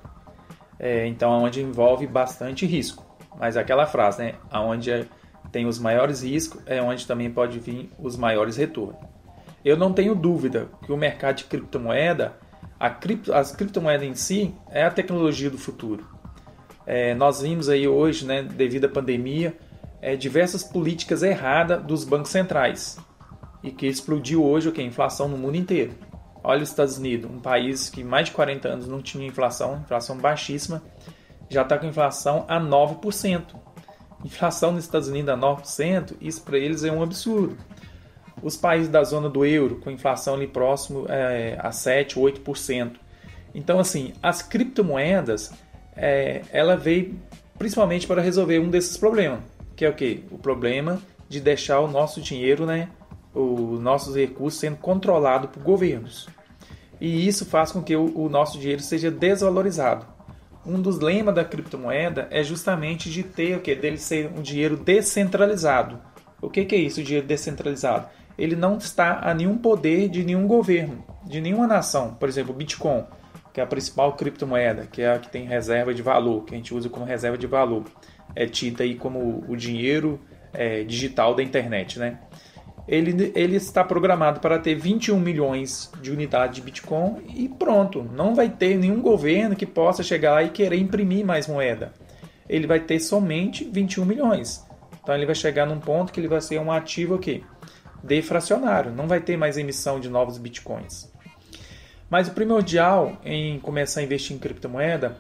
É, 0.79 1.07
então, 1.07 1.35
é 1.35 1.39
onde 1.39 1.61
envolve 1.61 2.07
bastante 2.07 2.65
risco. 2.65 3.05
Mas 3.39 3.57
aquela 3.57 3.87
frase, 3.87 4.23
né? 4.23 4.35
Onde 4.53 5.09
tem 5.51 5.67
os 5.67 5.79
maiores 5.79 6.23
riscos 6.23 6.63
é 6.67 6.81
onde 6.81 7.07
também 7.07 7.31
pode 7.31 7.59
vir 7.59 7.91
os 7.99 8.17
maiores 8.17 8.57
retornos. 8.57 9.01
Eu 9.65 9.77
não 9.77 9.93
tenho 9.93 10.15
dúvida 10.15 10.69
que 10.85 10.93
o 10.93 10.97
mercado 10.97 11.37
de 11.37 11.45
criptomoeda 11.45 12.37
cripto, 13.01 13.33
as 13.33 13.51
criptomoedas 13.51 14.07
em 14.07 14.15
si 14.15 14.55
é 14.71 14.85
a 14.85 14.91
tecnologia 14.91 15.51
do 15.51 15.59
futuro. 15.59 16.07
É, 16.87 17.15
nós 17.15 17.41
vimos 17.41 17.69
aí 17.69 17.89
hoje, 17.89 18.25
né, 18.25 18.43
devido 18.43 18.85
à 18.85 18.89
pandemia, 18.89 19.57
é, 20.01 20.15
diversas 20.15 20.63
políticas 20.63 21.23
erradas 21.23 21.83
dos 21.83 22.05
bancos 22.05 22.31
centrais 22.31 22.99
e 23.63 23.71
que 23.73 23.87
explodiu 23.87 24.45
hoje 24.45 24.69
o 24.69 24.73
que? 24.73 24.81
A 24.81 24.85
inflação 24.85 25.27
no 25.27 25.37
mundo 25.37 25.57
inteiro. 25.57 25.93
Olha 26.49 26.63
os 26.63 26.69
Estados 26.69 26.97
Unidos, 26.97 27.29
um 27.29 27.41
país 27.41 27.91
que 27.91 28.05
mais 28.05 28.27
de 28.27 28.31
40 28.31 28.69
anos 28.69 28.87
não 28.87 29.03
tinha 29.03 29.27
inflação, 29.27 29.81
inflação 29.85 30.17
baixíssima, 30.17 30.81
já 31.51 31.63
está 31.63 31.77
com 31.77 31.87
inflação 31.87 32.45
a 32.47 32.61
9%. 32.61 33.43
Inflação 34.25 34.71
nos 34.71 34.85
Estados 34.85 35.09
Unidos 35.09 35.29
a 35.29 35.37
9%, 35.37 36.15
isso 36.21 36.43
para 36.43 36.57
eles 36.57 36.85
é 36.85 36.93
um 36.93 37.03
absurdo. 37.03 37.57
Os 38.41 38.57
países 38.57 38.89
da 38.89 39.03
zona 39.03 39.29
do 39.29 39.45
euro, 39.45 39.81
com 39.81 39.91
inflação 39.91 40.35
ali 40.35 40.47
próximo 40.47 41.07
é, 41.09 41.59
a 41.59 41.71
7%, 41.71 42.15
8%. 42.15 42.93
Então, 43.53 43.81
assim, 43.81 44.13
as 44.23 44.41
criptomoedas, 44.41 45.53
é, 45.97 46.43
ela 46.53 46.77
veio 46.77 47.19
principalmente 47.59 48.07
para 48.07 48.23
resolver 48.23 48.61
um 48.61 48.71
desses 48.71 48.97
problemas, 48.97 49.41
que 49.75 49.85
é 49.85 49.89
o 49.89 49.95
que? 49.95 50.23
O 50.31 50.39
problema 50.39 51.03
de 51.29 51.41
deixar 51.41 51.81
o 51.81 51.89
nosso 51.89 52.21
dinheiro, 52.21 52.65
né, 52.65 52.89
os 53.39 53.81
nossos 53.81 54.17
recursos 54.17 54.61
sendo 54.61 54.77
controlados 54.77 55.51
por 55.51 55.63
governos. 55.63 56.29
E 57.01 57.27
isso 57.27 57.45
faz 57.45 57.73
com 57.73 57.83
que 57.83 57.95
o, 57.95 58.19
o 58.19 58.29
nosso 58.29 58.59
dinheiro 58.59 58.83
seja 58.83 59.11
desvalorizado. 59.11 60.07
Um 60.65 60.81
dos 60.81 60.99
lemas 60.99 61.35
da 61.35 61.45
criptomoeda 61.45 62.27
é 62.31 62.43
justamente 62.43 63.11
de 63.11 63.23
ter 63.23 63.57
o 63.57 63.61
que 63.61 63.75
dele 63.75 63.99
ser 63.99 64.31
um 64.37 64.43
dinheiro 64.43 64.77
descentralizado. 64.77 65.99
O 66.41 66.51
que, 66.51 66.65
que 66.65 66.75
é 66.75 66.79
isso, 66.79 67.01
o 67.01 67.05
dinheiro 67.05 67.27
descentralizado? 67.27 68.09
ele 68.39 68.55
não 68.55 68.77
está 68.77 69.21
a 69.23 69.33
nenhum 69.33 69.57
poder 69.57 70.09
de 70.09 70.25
nenhum 70.25 70.47
governo, 70.47 71.05
de 71.25 71.41
nenhuma 71.41 71.67
nação. 71.67 72.15
Por 72.15 72.29
exemplo, 72.29 72.53
o 72.53 72.57
Bitcoin, 72.57 73.05
que 73.53 73.61
é 73.61 73.65
a 73.65 73.67
principal 73.67 74.13
criptomoeda, 74.15 74.87
que 74.87 75.03
é 75.03 75.13
a 75.13 75.19
que 75.19 75.31
tem 75.31 75.47
reserva 75.47 75.95
de 75.95 76.03
valor, 76.03 76.45
que 76.45 76.55
a 76.55 76.57
gente 76.57 76.75
usa 76.75 76.89
como 76.89 77.05
reserva 77.05 77.39
de 77.39 77.47
valor. 77.47 77.85
É 78.35 78.47
tida 78.47 78.85
aí 78.85 78.95
como 78.95 79.45
o 79.49 79.57
dinheiro 79.57 80.21
é, 80.53 80.85
digital 80.85 81.35
da 81.35 81.43
internet, 81.43 81.99
né? 81.99 82.19
Ele, 82.89 83.33
ele 83.35 83.57
está 83.57 83.83
programado 83.83 84.41
para 84.41 84.59
ter 84.59 84.77
21 84.77 85.19
milhões 85.19 85.91
de 86.01 86.11
unidades 86.11 86.57
de 86.57 86.63
Bitcoin 86.63 87.23
e 87.35 87.49
pronto. 87.49 88.03
Não 88.03 88.35
vai 88.35 88.49
ter 88.49 88.77
nenhum 88.77 89.01
governo 89.01 89.57
que 89.57 89.67
possa 89.67 90.03
chegar 90.03 90.45
e 90.45 90.51
querer 90.51 90.79
imprimir 90.79 91.27
mais 91.27 91.49
moeda. 91.49 91.93
Ele 92.49 92.67
vai 92.67 92.79
ter 92.79 93.01
somente 93.01 93.65
21 93.65 94.05
milhões. 94.05 94.65
Então 95.03 95.15
ele 95.15 95.27
vai 95.27 95.35
chegar 95.35 95.67
num 95.67 95.81
ponto 95.81 96.13
que 96.13 96.21
ele 96.21 96.29
vai 96.29 96.41
ser 96.41 96.61
um 96.61 96.71
ativo 96.71 97.17
aqui 97.17 97.45
defracionário, 98.03 98.93
não 98.93 99.09
vai 99.09 99.21
ter 99.21 99.37
mais 99.37 99.59
emissão 99.59 99.99
de 99.99 100.09
novos 100.09 100.39
bitcoins. 100.39 101.11
Mas 102.09 102.29
o 102.29 102.33
primordial 102.33 103.21
em 103.25 103.59
começar 103.59 104.01
a 104.01 104.03
investir 104.05 104.37
em 104.37 104.39
criptomoeda 104.39 105.19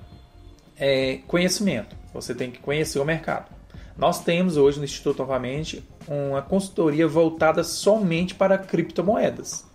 é 0.78 1.18
conhecimento. 1.26 1.96
Você 2.14 2.34
tem 2.34 2.50
que 2.50 2.60
conhecer 2.60 2.98
o 3.00 3.04
mercado. 3.04 3.50
Nós 3.96 4.22
temos 4.22 4.56
hoje 4.56 4.78
no 4.78 4.84
Instituto 4.84 5.18
novamente 5.18 5.82
uma 6.08 6.42
consultoria 6.42 7.06
voltada 7.06 7.64
somente 7.64 8.34
para 8.34 8.58
criptomoedas. 8.58 9.66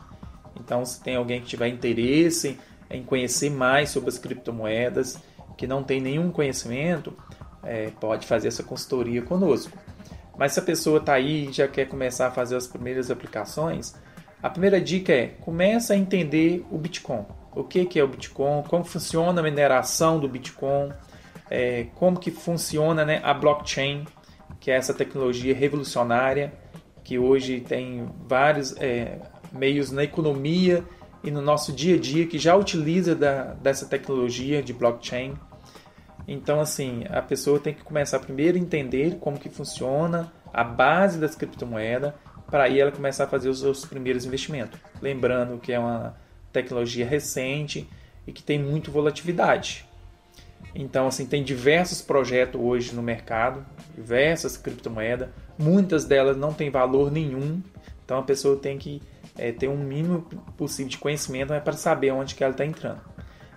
Então, 0.60 0.86
se 0.86 1.02
tem 1.02 1.16
alguém 1.16 1.42
que 1.42 1.48
tiver 1.48 1.68
interesse 1.68 2.58
em 2.90 3.04
conhecer 3.04 3.50
mais 3.50 3.90
sobre 3.90 4.10
as 4.10 4.18
criptomoedas, 4.18 5.18
que 5.58 5.68
não 5.68 5.84
tem 5.84 6.02
nenhum 6.02 6.32
conhecimento, 6.32 7.14
é, 7.64 7.92
pode 8.00 8.26
fazer 8.26 8.48
essa 8.48 8.64
consultoria 8.64 9.22
conosco. 9.22 9.78
Mas 10.38 10.54
se 10.54 10.60
a 10.60 10.64
pessoa 10.64 11.00
está 11.00 11.14
aí 11.14 11.50
e 11.50 11.54
já 11.54 11.68
quer 11.68 11.88
começar 11.88 12.28
a 12.28 12.32
fazer 12.32 12.56
as 12.56 12.68
primeiras 12.68 13.12
aplicações, 13.12 13.94
a 14.42 14.50
primeira 14.50 14.82
dica 14.82 15.14
é 15.14 15.28
começa 15.28 15.94
a 15.94 15.98
entender 15.98 16.66
o 16.72 16.78
Bitcoin. 16.78 17.26
O 17.54 17.64
que, 17.64 17.86
que 17.86 18.00
é 18.00 18.04
o 18.04 18.08
Bitcoin, 18.08 18.64
como 18.64 18.84
funciona 18.84 19.40
a 19.40 19.44
mineração 19.44 20.20
do 20.20 20.28
Bitcoin, 20.28 20.92
é, 21.50 21.88
como 21.96 22.20
que 22.20 22.32
funciona 22.32 23.06
né, 23.06 23.20
a 23.24 23.34
blockchain, 23.34 24.06
que 24.62 24.70
é 24.70 24.76
essa 24.76 24.94
tecnologia 24.94 25.54
revolucionária 25.54 26.54
que 27.04 27.18
hoje 27.18 27.60
tem 27.60 28.08
vários 28.28 28.74
é, 28.78 29.20
meios 29.52 29.92
na 29.92 30.04
economia 30.04 30.86
e 31.24 31.32
no 31.32 31.42
nosso 31.42 31.74
dia 31.74 31.96
a 31.96 32.00
dia 32.00 32.28
que 32.28 32.38
já 32.38 32.56
utiliza 32.56 33.16
da, 33.16 33.54
dessa 33.56 33.88
tecnologia 33.88 34.62
de 34.62 34.72
blockchain. 34.72 35.34
Então, 36.28 36.62
assim, 36.62 37.04
a 37.10 37.22
pessoa 37.24 37.60
tem 37.60 37.74
que 37.74 37.84
começar 37.84 38.20
primeiro 38.20 38.56
a 38.56 38.62
entender 38.62 39.18
como 39.20 39.40
que 39.40 39.50
funciona 39.50 40.32
a 40.54 40.64
base 40.64 41.20
das 41.20 41.36
criptomoedas 41.36 42.14
para 42.50 42.66
aí 42.66 42.80
ela 42.80 42.92
começar 42.92 43.24
a 43.24 43.28
fazer 43.28 43.50
os 43.50 43.62
seus 43.62 43.84
primeiros 43.84 44.26
investimentos. 44.26 44.80
Lembrando 45.02 45.58
que 45.58 45.74
é 45.74 45.80
uma 45.80 46.16
tecnologia 46.54 47.06
recente 47.06 47.90
e 48.28 48.32
que 48.32 48.44
tem 48.44 48.60
muito 48.60 48.92
volatilidade. 48.92 49.90
Então, 50.74 51.08
assim, 51.08 51.26
tem 51.26 51.44
diversos 51.44 52.02
projetos 52.02 52.60
hoje 52.60 52.96
no 52.96 53.02
mercado, 53.02 53.66
diversas 53.94 54.56
criptomoedas, 54.56 55.30
muitas 55.58 56.06
delas 56.06 56.38
não 56.38 56.54
têm 56.54 56.70
valor 56.70 57.12
nenhum, 57.12 57.62
então 58.04 58.20
a 58.20 58.24
pessoa 58.24 58.56
tem 58.56 58.78
que 58.78 59.02
é, 59.38 59.52
ter 59.52 59.68
um 59.68 59.78
mínimo 59.78 60.22
possível 60.58 60.90
de 60.90 60.98
conhecimento 60.98 61.52
né, 61.52 61.60
para 61.60 61.74
saber 61.74 62.12
onde 62.12 62.36
que 62.36 62.44
ela 62.44 62.52
está 62.52 62.66
entrando. 62.66 63.02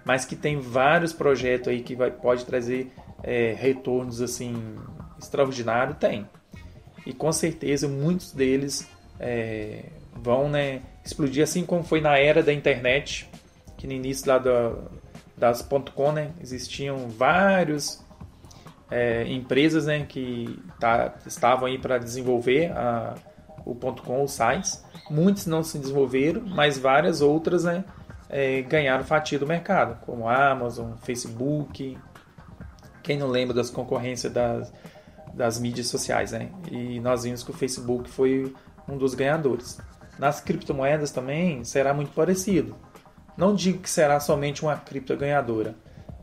Mas 0.04 0.24
que 0.24 0.36
tem 0.36 0.60
vários 0.60 1.12
projetos 1.12 1.68
aí 1.68 1.80
que 1.82 1.94
vai, 1.94 2.10
pode 2.10 2.44
trazer 2.44 2.92
é, 3.22 3.54
retornos 3.56 4.20
assim 4.20 4.76
extraordinários, 5.18 5.96
tem. 5.96 6.28
E 7.06 7.12
com 7.12 7.32
certeza 7.32 7.88
muitos 7.88 8.32
deles 8.32 8.88
é, 9.18 9.84
vão 10.12 10.48
né, 10.48 10.82
explodir 11.04 11.42
assim 11.42 11.64
como 11.64 11.82
foi 11.82 12.00
na 12.00 12.18
era 12.18 12.42
da 12.42 12.52
internet, 12.52 13.28
que 13.76 13.86
no 13.86 13.92
início 13.92 14.28
lá 14.28 14.38
da, 14.38 14.74
das 15.36 15.62
.com 15.94 16.12
né, 16.12 16.32
existiam 16.40 17.08
vários 17.08 18.04
é, 18.90 19.26
empresas 19.26 19.86
né, 19.86 20.04
que 20.04 20.58
tá, 20.78 21.14
estavam 21.26 21.66
aí 21.66 21.78
para 21.78 21.98
desenvolver 21.98 22.70
a, 22.72 23.14
o 23.64 23.74
.com, 23.74 24.22
os 24.22 24.32
sites. 24.32 24.84
Muitos 25.10 25.46
não 25.46 25.62
se 25.62 25.78
desenvolveram, 25.78 26.42
mas 26.46 26.78
várias 26.78 27.20
outras 27.20 27.64
né, 27.64 27.84
é, 28.28 28.62
ganharam 28.62 29.04
fatia 29.04 29.38
do 29.38 29.46
mercado, 29.46 30.00
como 30.04 30.28
Amazon, 30.28 30.92
Facebook. 31.02 31.98
Quem 33.02 33.18
não 33.18 33.28
lembra 33.28 33.54
das 33.54 33.70
concorrências 33.70 34.32
das, 34.32 34.72
das 35.34 35.58
mídias 35.58 35.88
sociais, 35.88 36.32
né? 36.32 36.48
E 36.70 37.00
nós 37.00 37.24
vimos 37.24 37.42
que 37.42 37.50
o 37.50 37.54
Facebook 37.54 38.08
foi 38.08 38.54
um 38.88 38.96
dos 38.96 39.14
ganhadores. 39.14 39.78
Nas 40.18 40.40
criptomoedas 40.40 41.10
também 41.10 41.64
será 41.64 41.92
muito 41.92 42.12
parecido. 42.12 42.74
Não 43.36 43.54
digo 43.54 43.80
que 43.80 43.90
será 43.90 44.20
somente 44.20 44.62
uma 44.62 44.76
cripto 44.76 45.16
ganhadora. 45.16 45.74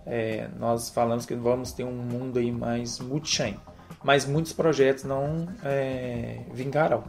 É, 0.05 0.47
nós 0.57 0.89
falamos 0.89 1.25
que 1.25 1.35
vamos 1.35 1.71
ter 1.71 1.83
um 1.83 1.91
mundo 1.91 2.39
aí 2.39 2.51
mais 2.51 2.99
multi-chain, 2.99 3.57
mas 4.03 4.25
muitos 4.25 4.53
projetos 4.53 5.03
não 5.03 5.47
é, 5.63 6.41
vingarão. 6.53 7.03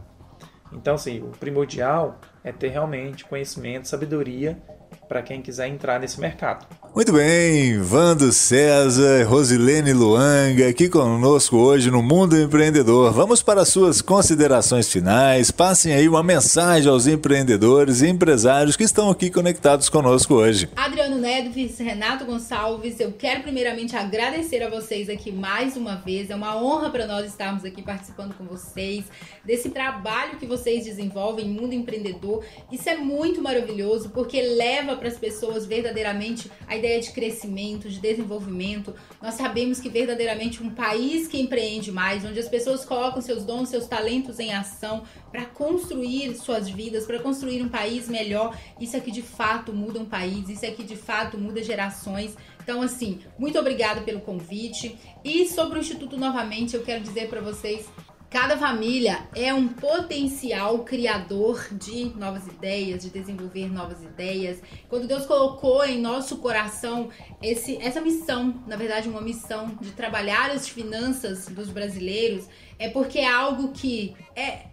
Então, 0.71 0.95
assim, 0.95 1.21
o 1.21 1.27
primordial 1.27 2.19
é 2.43 2.51
ter 2.51 2.69
realmente 2.69 3.25
conhecimento, 3.25 3.87
sabedoria 3.87 4.61
para 5.13 5.21
quem 5.21 5.43
quiser 5.43 5.67
entrar 5.67 5.99
nesse 5.99 6.19
mercado. 6.19 6.65
Muito 6.95 7.13
bem, 7.13 7.79
Vando 7.79 8.31
César, 8.31 9.23
Rosilene 9.27 9.93
Luanga, 9.93 10.67
aqui 10.67 10.89
conosco 10.89 11.55
hoje 11.55 11.91
no 11.91 12.01
Mundo 12.01 12.35
Empreendedor. 12.35 13.13
Vamos 13.13 13.43
para 13.43 13.63
suas 13.63 14.01
considerações 14.01 14.91
finais. 14.91 15.51
Passem 15.51 15.93
aí 15.93 16.09
uma 16.09 16.23
mensagem 16.23 16.89
aos 16.89 17.05
empreendedores 17.05 18.01
e 18.01 18.07
empresários 18.07 18.75
que 18.75 18.83
estão 18.83 19.11
aqui 19.11 19.29
conectados 19.29 19.87
conosco 19.87 20.33
hoje. 20.33 20.67
Adriano 20.75 21.17
Nedves, 21.17 21.77
Renato 21.77 22.25
Gonçalves, 22.25 22.99
eu 22.99 23.11
quero 23.11 23.43
primeiramente 23.43 23.95
agradecer 23.95 24.63
a 24.63 24.69
vocês 24.69 25.09
aqui 25.09 25.31
mais 25.31 25.77
uma 25.77 25.95
vez. 25.95 26.31
É 26.31 26.35
uma 26.35 26.55
honra 26.55 26.89
para 26.89 27.05
nós 27.05 27.27
estarmos 27.27 27.63
aqui 27.63 27.83
participando 27.83 28.33
com 28.35 28.45
vocês 28.45 29.05
desse 29.45 29.69
trabalho 29.69 30.37
que 30.37 30.45
vocês 30.45 30.85
desenvolvem 30.85 31.45
em 31.45 31.49
Mundo 31.49 31.73
Empreendedor. 31.73 32.43
Isso 32.71 32.89
é 32.89 32.95
muito 32.95 33.41
maravilhoso 33.41 34.09
porque 34.09 34.41
leva 34.41 34.95
para 35.03 35.11
as 35.11 35.17
pessoas 35.17 35.65
verdadeiramente 35.65 36.49
a 36.65 36.77
ideia 36.77 37.01
de 37.01 37.11
crescimento, 37.11 37.89
de 37.89 37.99
desenvolvimento. 37.99 38.95
Nós 39.21 39.33
sabemos 39.33 39.81
que 39.81 39.89
verdadeiramente 39.89 40.63
um 40.63 40.69
país 40.69 41.27
que 41.27 41.37
empreende 41.41 41.91
mais, 41.91 42.23
onde 42.23 42.39
as 42.39 42.47
pessoas 42.47 42.85
colocam 42.85 43.21
seus 43.21 43.43
dons, 43.43 43.67
seus 43.67 43.85
talentos 43.85 44.39
em 44.39 44.53
ação 44.53 45.03
para 45.29 45.43
construir 45.43 46.33
suas 46.35 46.69
vidas, 46.69 47.05
para 47.05 47.19
construir 47.19 47.61
um 47.61 47.67
país 47.67 48.07
melhor, 48.07 48.57
isso 48.79 48.95
aqui 48.95 49.11
de 49.11 49.21
fato 49.21 49.73
muda 49.73 49.99
um 49.99 50.05
país, 50.05 50.47
isso 50.47 50.65
aqui 50.65 50.83
de 50.83 50.95
fato 50.95 51.37
muda 51.37 51.61
gerações. 51.61 52.37
Então, 52.63 52.81
assim, 52.81 53.19
muito 53.37 53.59
obrigada 53.59 53.99
pelo 54.01 54.21
convite. 54.21 54.97
E 55.21 55.49
sobre 55.49 55.79
o 55.79 55.81
Instituto 55.81 56.15
novamente, 56.15 56.75
eu 56.75 56.81
quero 56.81 57.03
dizer 57.03 57.27
para 57.27 57.41
vocês 57.41 57.89
Cada 58.33 58.57
família 58.57 59.29
é 59.35 59.53
um 59.53 59.67
potencial 59.67 60.79
criador 60.79 61.67
de 61.71 62.05
novas 62.17 62.47
ideias, 62.47 63.03
de 63.03 63.11
desenvolver 63.11 63.71
novas 63.71 64.01
ideias. 64.01 64.59
Quando 64.89 65.05
Deus 65.07 65.27
colocou 65.27 65.85
em 65.85 66.01
nosso 66.01 66.37
coração 66.37 67.09
esse, 67.43 67.77
essa 67.77 68.01
missão, 68.01 68.63
na 68.65 68.75
verdade, 68.75 69.07
uma 69.07 69.21
missão 69.21 69.77
de 69.79 69.91
trabalhar 69.91 70.49
as 70.49 70.67
finanças 70.67 71.45
dos 71.47 71.69
brasileiros, 71.69 72.47
é 72.79 72.89
porque 72.89 73.19
é 73.19 73.31
algo 73.31 73.71
que 73.71 74.15
é 74.35 74.65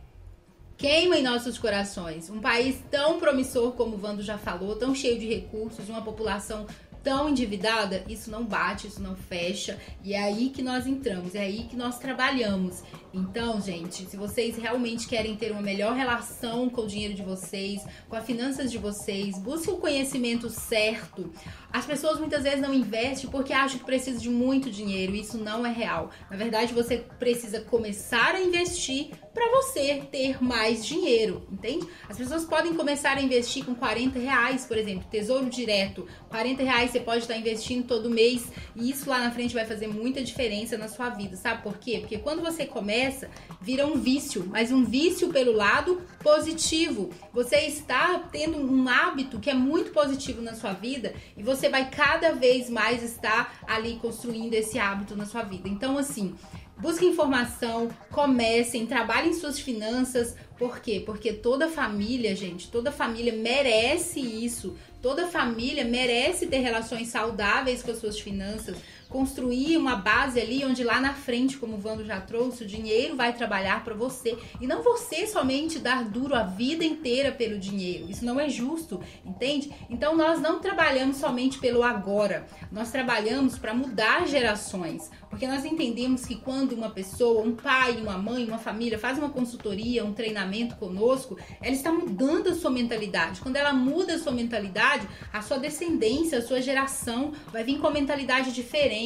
queima 0.78 1.18
em 1.18 1.22
nossos 1.22 1.58
corações. 1.58 2.30
Um 2.30 2.40
país 2.40 2.82
tão 2.90 3.20
promissor 3.20 3.72
como 3.72 3.96
o 3.96 3.98
Vando 3.98 4.22
já 4.22 4.38
falou, 4.38 4.76
tão 4.76 4.94
cheio 4.94 5.18
de 5.20 5.26
recursos, 5.26 5.86
uma 5.90 6.00
população 6.00 6.66
tão 7.02 7.28
endividada, 7.28 8.04
isso 8.08 8.30
não 8.30 8.44
bate, 8.44 8.86
isso 8.86 9.02
não 9.02 9.16
fecha, 9.16 9.78
e 10.02 10.14
é 10.14 10.22
aí 10.22 10.50
que 10.50 10.62
nós 10.62 10.86
entramos, 10.86 11.34
é 11.34 11.40
aí 11.40 11.64
que 11.64 11.76
nós 11.76 11.98
trabalhamos. 11.98 12.82
Então, 13.12 13.60
gente, 13.60 14.04
se 14.06 14.16
vocês 14.16 14.56
realmente 14.56 15.08
querem 15.08 15.34
ter 15.34 15.50
uma 15.50 15.60
melhor 15.60 15.94
relação 15.94 16.70
com 16.70 16.82
o 16.82 16.86
dinheiro 16.86 17.14
de 17.14 17.22
vocês, 17.22 17.82
com 18.08 18.16
as 18.16 18.24
finanças 18.24 18.70
de 18.70 18.78
vocês, 18.78 19.36
busque 19.38 19.70
o 19.70 19.78
conhecimento 19.78 20.48
certo. 20.48 21.32
As 21.72 21.84
pessoas 21.86 22.18
muitas 22.18 22.44
vezes 22.44 22.60
não 22.60 22.72
investem 22.72 23.28
porque 23.28 23.52
acham 23.52 23.78
que 23.78 23.84
precisa 23.84 24.20
de 24.20 24.30
muito 24.30 24.70
dinheiro, 24.70 25.14
e 25.14 25.20
isso 25.20 25.38
não 25.38 25.66
é 25.66 25.72
real. 25.72 26.10
Na 26.30 26.36
verdade, 26.36 26.72
você 26.72 26.98
precisa 27.18 27.60
começar 27.60 28.34
a 28.34 28.40
investir 28.40 29.10
para 29.32 29.48
você 29.52 30.02
ter 30.10 30.42
mais 30.42 30.84
dinheiro, 30.84 31.46
entende? 31.50 31.86
As 32.08 32.16
pessoas 32.16 32.44
podem 32.44 32.74
começar 32.74 33.16
a 33.16 33.22
investir 33.22 33.64
com 33.64 33.74
40 33.74 34.18
reais, 34.18 34.64
por 34.66 34.76
exemplo, 34.76 35.04
tesouro 35.10 35.48
direto. 35.48 36.06
40 36.28 36.62
reais 36.62 36.90
você 36.90 37.00
pode 37.00 37.20
estar 37.20 37.36
investindo 37.36 37.86
todo 37.86 38.10
mês 38.10 38.48
e 38.74 38.90
isso 38.90 39.08
lá 39.08 39.20
na 39.20 39.30
frente 39.30 39.54
vai 39.54 39.64
fazer 39.64 39.86
muita 39.86 40.22
diferença 40.22 40.76
na 40.76 40.88
sua 40.88 41.10
vida, 41.10 41.36
sabe 41.36 41.62
por 41.62 41.78
quê? 41.78 41.98
Porque 42.00 42.18
quando 42.18 42.42
você 42.42 42.66
começa, 42.66 43.30
vira 43.60 43.86
um 43.86 43.96
vício, 43.96 44.46
mas 44.48 44.72
um 44.72 44.84
vício 44.84 45.28
pelo 45.28 45.52
lado 45.52 46.02
positivo. 46.22 47.10
Você 47.32 47.56
está 47.60 48.18
tendo 48.32 48.58
um 48.58 48.88
hábito 48.88 49.38
que 49.38 49.50
é 49.50 49.54
muito 49.54 49.92
positivo 49.92 50.42
na 50.42 50.54
sua 50.54 50.72
vida 50.72 51.14
e 51.36 51.42
você 51.42 51.68
vai 51.68 51.88
cada 51.90 52.32
vez 52.32 52.68
mais 52.68 53.02
estar 53.02 53.60
ali 53.66 53.96
construindo 53.96 54.54
esse 54.54 54.78
hábito 54.78 55.16
na 55.16 55.26
sua 55.26 55.42
vida. 55.42 55.68
Então, 55.68 55.96
assim, 55.96 56.34
Busquem 56.80 57.10
informação, 57.10 57.90
comecem, 58.10 58.86
trabalhem 58.86 59.34
suas 59.34 59.60
finanças. 59.60 60.34
Por 60.58 60.80
quê? 60.80 61.02
Porque 61.04 61.32
toda 61.32 61.68
família, 61.68 62.34
gente, 62.34 62.70
toda 62.70 62.90
família 62.90 63.32
merece 63.32 64.20
isso. 64.20 64.76
Toda 65.02 65.26
família 65.26 65.84
merece 65.84 66.46
ter 66.46 66.58
relações 66.58 67.08
saudáveis 67.08 67.82
com 67.82 67.90
as 67.90 67.98
suas 67.98 68.18
finanças, 68.18 68.76
construir 69.10 69.76
uma 69.76 69.96
base 69.96 70.40
ali 70.40 70.64
onde 70.64 70.84
lá 70.84 71.00
na 71.00 71.12
frente, 71.12 71.58
como 71.58 71.74
o 71.74 71.78
Vando 71.78 72.04
já 72.04 72.20
trouxe, 72.20 72.62
o 72.62 72.66
dinheiro 72.66 73.16
vai 73.16 73.32
trabalhar 73.32 73.84
para 73.84 73.92
você 73.92 74.38
e 74.60 74.66
não 74.66 74.82
você 74.82 75.26
somente 75.26 75.80
dar 75.80 76.04
duro 76.04 76.34
a 76.34 76.44
vida 76.44 76.84
inteira 76.84 77.32
pelo 77.32 77.58
dinheiro. 77.58 78.08
Isso 78.08 78.24
não 78.24 78.38
é 78.38 78.48
justo, 78.48 79.00
entende? 79.24 79.72
Então 79.90 80.16
nós 80.16 80.40
não 80.40 80.60
trabalhamos 80.60 81.16
somente 81.16 81.58
pelo 81.58 81.82
agora, 81.82 82.46
nós 82.70 82.92
trabalhamos 82.92 83.58
para 83.58 83.74
mudar 83.74 84.28
gerações, 84.28 85.10
porque 85.28 85.46
nós 85.46 85.64
entendemos 85.64 86.24
que 86.24 86.36
quando 86.36 86.72
uma 86.72 86.90
pessoa, 86.90 87.42
um 87.42 87.56
pai, 87.56 87.96
uma 87.96 88.16
mãe, 88.16 88.44
uma 88.44 88.58
família 88.58 88.98
faz 88.98 89.18
uma 89.18 89.30
consultoria, 89.30 90.04
um 90.04 90.12
treinamento 90.12 90.76
conosco, 90.76 91.36
ela 91.60 91.74
está 91.74 91.90
mudando 91.90 92.48
a 92.48 92.54
sua 92.54 92.70
mentalidade. 92.70 93.40
Quando 93.40 93.56
ela 93.56 93.72
muda 93.72 94.14
a 94.14 94.18
sua 94.18 94.32
mentalidade, 94.32 95.08
a 95.32 95.42
sua 95.42 95.58
descendência, 95.58 96.38
a 96.38 96.42
sua 96.42 96.62
geração 96.62 97.32
vai 97.52 97.64
vir 97.64 97.78
com 97.78 97.90
mentalidade 97.90 98.52
diferente, 98.52 98.99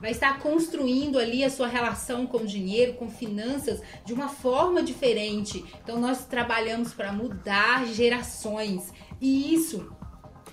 vai 0.00 0.10
estar 0.10 0.38
construindo 0.38 1.18
ali 1.18 1.44
a 1.44 1.50
sua 1.50 1.66
relação 1.66 2.26
com 2.26 2.38
o 2.38 2.46
dinheiro, 2.46 2.94
com 2.94 3.08
finanças 3.08 3.80
de 4.04 4.12
uma 4.12 4.28
forma 4.28 4.82
diferente. 4.82 5.64
Então 5.82 6.00
nós 6.00 6.26
trabalhamos 6.26 6.92
para 6.92 7.12
mudar 7.12 7.86
gerações. 7.86 8.92
E 9.20 9.54
isso 9.54 9.90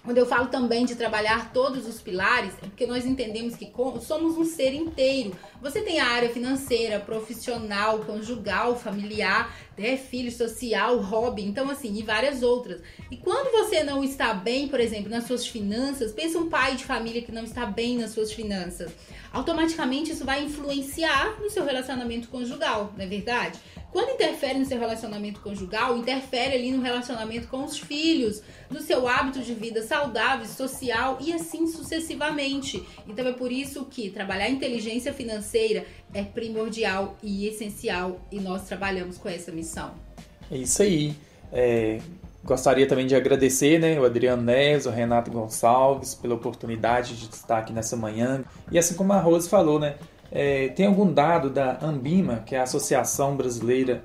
quando 0.07 0.19
eu 0.19 0.25
falo 0.25 0.47
também 0.47 0.85
de 0.85 0.95
trabalhar 0.95 1.51
todos 1.51 1.85
os 1.85 1.99
pilares, 1.99 2.53
é 2.63 2.67
porque 2.67 2.87
nós 2.87 3.05
entendemos 3.05 3.57
que 3.57 3.69
somos 3.99 4.37
um 4.37 4.45
ser 4.45 4.73
inteiro. 4.73 5.33
Você 5.61 5.81
tem 5.81 5.99
a 5.99 6.07
área 6.07 6.29
financeira, 6.29 6.97
profissional, 6.97 7.99
conjugal, 7.99 8.79
familiar, 8.79 9.53
né, 9.77 9.97
filho, 9.97 10.31
social, 10.31 10.97
hobby, 10.99 11.43
então 11.43 11.69
assim, 11.69 11.93
e 11.93 12.03
várias 12.03 12.41
outras. 12.41 12.79
E 13.11 13.17
quando 13.17 13.51
você 13.51 13.83
não 13.83 14.01
está 14.01 14.33
bem, 14.33 14.69
por 14.69 14.79
exemplo, 14.79 15.09
nas 15.09 15.25
suas 15.25 15.45
finanças, 15.45 16.13
pensa 16.13 16.39
um 16.39 16.49
pai 16.49 16.77
de 16.77 16.85
família 16.85 17.21
que 17.21 17.31
não 17.33 17.43
está 17.43 17.65
bem 17.65 17.97
nas 17.97 18.11
suas 18.11 18.31
finanças. 18.31 18.89
Automaticamente 19.37 20.11
isso 20.13 20.25
vai 20.25 20.43
influenciar 20.43 21.39
no 21.39 21.47
seu 21.47 21.63
relacionamento 21.63 22.27
conjugal, 22.27 22.91
não 22.97 23.05
é 23.05 23.07
verdade? 23.07 23.59
Quando 23.91 24.09
interfere 24.09 24.57
no 24.57 24.65
seu 24.65 24.79
relacionamento 24.79 25.41
conjugal, 25.41 25.95
interfere 25.95 26.55
ali 26.55 26.71
no 26.71 26.81
relacionamento 26.81 27.47
com 27.47 27.63
os 27.63 27.77
filhos, 27.77 28.41
no 28.67 28.81
seu 28.81 29.07
hábito 29.07 29.41
de 29.41 29.53
vida 29.53 29.83
saudável, 29.83 30.47
social 30.47 31.19
e 31.21 31.31
assim 31.31 31.67
sucessivamente. 31.67 32.83
Então 33.07 33.27
é 33.27 33.31
por 33.31 33.51
isso 33.51 33.85
que 33.85 34.09
trabalhar 34.09 34.49
inteligência 34.49 35.13
financeira 35.13 35.85
é 36.15 36.23
primordial 36.23 37.15
e 37.21 37.47
essencial 37.47 38.19
e 38.31 38.39
nós 38.39 38.63
trabalhamos 38.63 39.19
com 39.19 39.29
essa 39.29 39.51
missão. 39.51 39.93
É 40.49 40.57
isso 40.57 40.81
aí. 40.81 41.15
É, 41.53 42.01
gostaria 42.47 42.87
também 42.87 43.05
de 43.05 43.13
agradecer 43.13 43.77
né, 43.77 43.99
o 43.99 44.05
Adriano 44.05 44.41
Neves, 44.41 44.85
o 44.85 44.89
Renato 44.89 45.29
Gonçalves 45.29 46.15
pela 46.15 46.33
oportunidade 46.33 47.15
de 47.17 47.25
estar 47.25 47.59
aqui 47.59 47.73
nessa 47.73 47.97
manhã. 47.97 48.43
E 48.71 48.79
assim 48.79 48.95
como 48.95 49.11
a 49.11 49.19
Rose 49.19 49.49
falou, 49.49 49.79
né? 49.79 49.95
É, 50.31 50.69
tem 50.69 50.87
algum 50.87 51.11
dado 51.11 51.49
da 51.49 51.77
Ambima, 51.81 52.43
que 52.45 52.55
é 52.55 52.59
a 52.59 52.63
Associação 52.63 53.35
Brasileira 53.35 54.03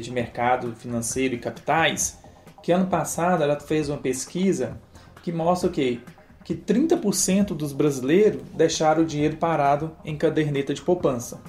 de 0.00 0.10
Mercado 0.10 0.74
Financeiro 0.76 1.34
e 1.34 1.38
Capitais, 1.38 2.18
que 2.62 2.70
ano 2.70 2.86
passado 2.86 3.42
ela 3.42 3.58
fez 3.58 3.88
uma 3.88 3.98
pesquisa 3.98 4.78
que 5.22 5.32
mostra 5.32 5.68
o 5.68 5.72
quê? 5.72 6.00
Que 6.44 6.54
30% 6.54 7.54
dos 7.54 7.72
brasileiros 7.72 8.42
deixaram 8.54 9.02
o 9.02 9.06
dinheiro 9.06 9.36
parado 9.36 9.96
em 10.04 10.16
caderneta 10.16 10.74
de 10.74 10.82
poupança. 10.82 11.40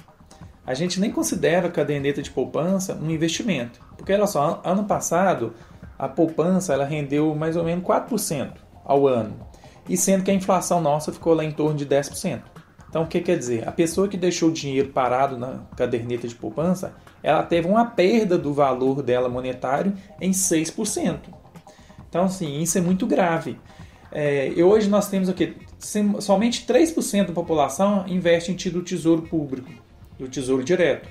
A 0.66 0.72
gente 0.72 0.98
nem 0.98 1.10
considera 1.10 1.68
a 1.68 1.70
caderneta 1.70 2.22
de 2.22 2.30
poupança 2.30 2.94
um 2.94 3.10
investimento, 3.10 3.80
porque 3.98 4.12
olha 4.12 4.26
só, 4.26 4.62
ano 4.64 4.84
passado 4.84 5.52
a 5.98 6.08
poupança 6.08 6.72
ela 6.72 6.84
rendeu 6.84 7.34
mais 7.34 7.56
ou 7.56 7.64
menos 7.64 7.84
4% 7.84 8.52
ao 8.84 9.06
ano, 9.06 9.34
e 9.88 9.96
sendo 9.96 10.24
que 10.24 10.30
a 10.30 10.34
inflação 10.34 10.80
nossa 10.80 11.12
ficou 11.12 11.34
lá 11.34 11.44
em 11.44 11.52
torno 11.52 11.76
de 11.76 11.86
10%. 11.86 12.42
Então, 12.88 13.02
o 13.02 13.06
que 13.08 13.20
quer 13.20 13.36
dizer? 13.36 13.66
A 13.66 13.72
pessoa 13.72 14.06
que 14.06 14.16
deixou 14.16 14.50
o 14.50 14.52
dinheiro 14.52 14.90
parado 14.90 15.36
na 15.36 15.64
caderneta 15.76 16.28
de 16.28 16.34
poupança, 16.36 16.94
ela 17.24 17.42
teve 17.42 17.66
uma 17.66 17.86
perda 17.86 18.38
do 18.38 18.54
valor 18.54 19.02
dela 19.02 19.28
monetário 19.28 19.94
em 20.20 20.30
6%. 20.30 21.18
Então, 22.08 22.26
assim, 22.26 22.60
isso 22.60 22.78
é 22.78 22.80
muito 22.80 23.04
grave. 23.04 23.58
É, 24.12 24.52
e 24.54 24.62
hoje 24.62 24.88
nós 24.88 25.08
temos 25.08 25.28
o 25.28 25.34
que? 25.34 25.56
Somente 26.20 26.64
3% 26.64 27.26
da 27.26 27.32
população 27.32 28.04
investe 28.06 28.52
em 28.52 28.54
título 28.54 28.84
do 28.84 28.88
tesouro 28.88 29.22
público, 29.22 29.68
do 30.16 30.28
tesouro 30.28 30.62
direto. 30.62 31.08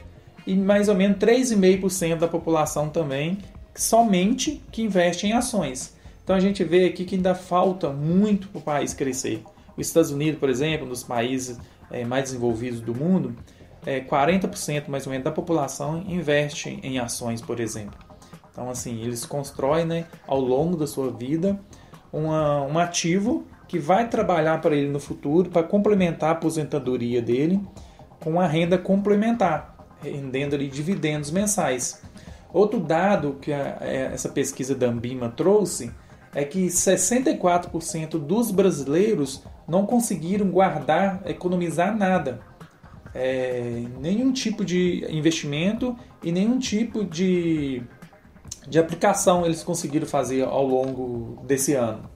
E 0.47 0.55
mais 0.55 0.87
ou 0.87 0.95
menos 0.95 1.17
3,5% 1.17 2.19
da 2.19 2.29
população 2.29 2.87
também 2.87 3.39
somente 3.75 4.63
que 4.71 4.81
investe 4.81 5.27
em 5.27 5.33
ações. 5.33 5.95
Então 6.23 6.35
a 6.35 6.39
gente 6.39 6.63
vê 6.63 6.85
aqui 6.85 7.05
que 7.05 7.15
ainda 7.15 7.35
falta 7.35 7.89
muito 7.89 8.47
para 8.47 8.59
o 8.59 8.61
país 8.61 8.93
crescer. 8.93 9.43
Os 9.75 9.87
Estados 9.87 10.11
Unidos, 10.11 10.39
por 10.39 10.49
exemplo, 10.49 10.85
um 10.85 10.89
dos 10.89 11.03
países 11.03 11.59
é, 11.91 12.05
mais 12.05 12.25
desenvolvidos 12.25 12.79
do 12.79 12.95
mundo, 12.95 13.35
é, 13.85 13.99
40% 13.99 14.87
mais 14.87 15.05
ou 15.05 15.11
menos 15.11 15.25
da 15.25 15.31
população 15.31 16.03
investe 16.07 16.79
em 16.81 16.99
ações, 16.99 17.41
por 17.41 17.59
exemplo. 17.59 17.97
Então, 18.51 18.69
assim, 18.69 19.01
eles 19.01 19.25
constroem 19.25 19.85
né, 19.85 20.05
ao 20.27 20.39
longo 20.39 20.77
da 20.77 20.85
sua 20.85 21.11
vida 21.11 21.59
uma, 22.11 22.61
um 22.61 22.77
ativo 22.77 23.45
que 23.67 23.79
vai 23.79 24.07
trabalhar 24.07 24.61
para 24.61 24.75
ele 24.75 24.89
no 24.89 24.99
futuro 24.99 25.49
para 25.49 25.63
complementar 25.63 26.29
a 26.29 26.33
aposentadoria 26.33 27.21
dele 27.21 27.59
com 28.19 28.31
uma 28.31 28.47
renda 28.47 28.77
complementar, 28.77 29.75
rendendo 30.01 30.53
ali 30.55 30.67
dividendos 30.67 31.31
mensais. 31.31 32.01
Outro 32.53 32.79
dado 32.79 33.37
que 33.41 33.51
a, 33.51 33.79
é, 33.81 34.11
essa 34.13 34.29
pesquisa 34.29 34.75
da 34.75 34.87
Ambima 34.87 35.27
trouxe 35.27 35.91
é 36.35 36.45
que 36.45 36.67
64% 36.67 38.11
dos 38.19 38.51
brasileiros 38.51 39.43
não 39.67 39.87
conseguiram 39.87 40.49
guardar, 40.49 41.23
economizar 41.25 41.97
nada. 41.97 42.41
É, 43.15 43.83
nenhum 43.99 44.31
tipo 44.31 44.63
de 44.63 45.05
investimento 45.09 45.97
e 46.21 46.31
nenhum 46.31 46.59
tipo 46.59 47.03
de, 47.03 47.81
de 48.67 48.79
aplicação 48.79 49.45
eles 49.45 49.63
conseguiram 49.63 50.07
fazer 50.07 50.43
ao 50.43 50.65
longo 50.65 51.41
desse 51.45 51.73
ano. 51.73 52.09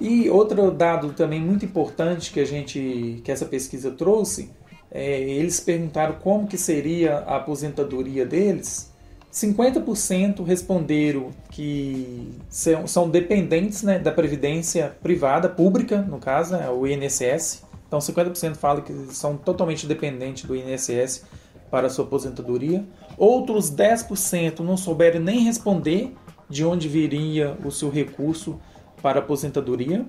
E 0.00 0.28
outro 0.28 0.70
dado 0.70 1.12
também 1.12 1.40
muito 1.40 1.64
importante 1.64 2.32
que 2.32 2.40
a 2.40 2.44
gente 2.44 3.20
que 3.22 3.30
essa 3.30 3.44
pesquisa 3.46 3.90
trouxe, 3.90 4.50
é, 4.90 5.20
eles 5.20 5.60
perguntaram 5.60 6.16
como 6.16 6.46
que 6.46 6.58
seria 6.58 7.18
a 7.18 7.36
aposentadoria 7.36 8.26
deles 8.26 8.91
50% 9.32 10.44
responderam 10.44 11.30
que 11.50 12.38
são, 12.50 12.86
são 12.86 13.08
dependentes 13.08 13.82
né, 13.82 13.98
da 13.98 14.12
previdência 14.12 14.94
privada, 15.02 15.48
pública, 15.48 16.02
no 16.02 16.18
caso, 16.18 16.54
é 16.54 16.68
o 16.68 16.86
INSS. 16.86 17.64
Então, 17.88 17.98
50% 17.98 18.56
falam 18.56 18.82
que 18.82 18.92
são 19.14 19.36
totalmente 19.36 19.86
dependentes 19.86 20.44
do 20.44 20.54
INSS 20.54 21.24
para 21.70 21.88
sua 21.88 22.04
aposentadoria. 22.04 22.84
Outros 23.16 23.74
10% 23.74 24.60
não 24.60 24.76
souberam 24.76 25.20
nem 25.20 25.40
responder 25.40 26.14
de 26.48 26.62
onde 26.62 26.86
viria 26.86 27.56
o 27.64 27.70
seu 27.70 27.88
recurso 27.88 28.60
para 29.00 29.20
aposentadoria. 29.20 30.04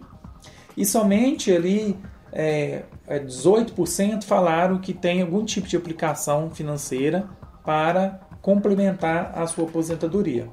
E 0.76 0.86
somente 0.86 1.50
ali 1.50 1.98
é, 2.34 2.84
18% 3.08 4.18
é, 4.18 4.22
falaram 4.22 4.80
que 4.80 4.94
tem 4.94 5.22
algum 5.22 5.46
tipo 5.46 5.68
de 5.68 5.78
aplicação 5.78 6.50
financeira 6.50 7.30
para 7.64 8.20
complementar 8.43 9.32
a 9.34 9.47
sua 9.47 9.63
aposentadoria. 9.63 10.49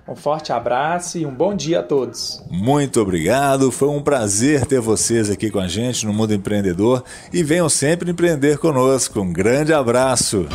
Um 0.07 0.15
forte 0.15 0.51
abraço 0.51 1.19
e 1.19 1.25
um 1.25 1.33
bom 1.33 1.55
dia 1.55 1.81
a 1.81 1.83
todos. 1.83 2.43
Muito 2.49 2.99
obrigado, 2.99 3.71
foi 3.71 3.89
um 3.89 4.01
prazer 4.01 4.65
ter 4.65 4.79
vocês 4.79 5.29
aqui 5.29 5.51
com 5.51 5.59
a 5.59 5.67
gente 5.67 6.03
no 6.05 6.13
Mundo 6.13 6.33
Empreendedor 6.33 7.03
e 7.31 7.43
venham 7.43 7.69
sempre 7.69 8.09
empreender 8.09 8.57
conosco. 8.57 9.19
Um 9.19 9.31
grande 9.31 9.71
abraço. 9.71 10.47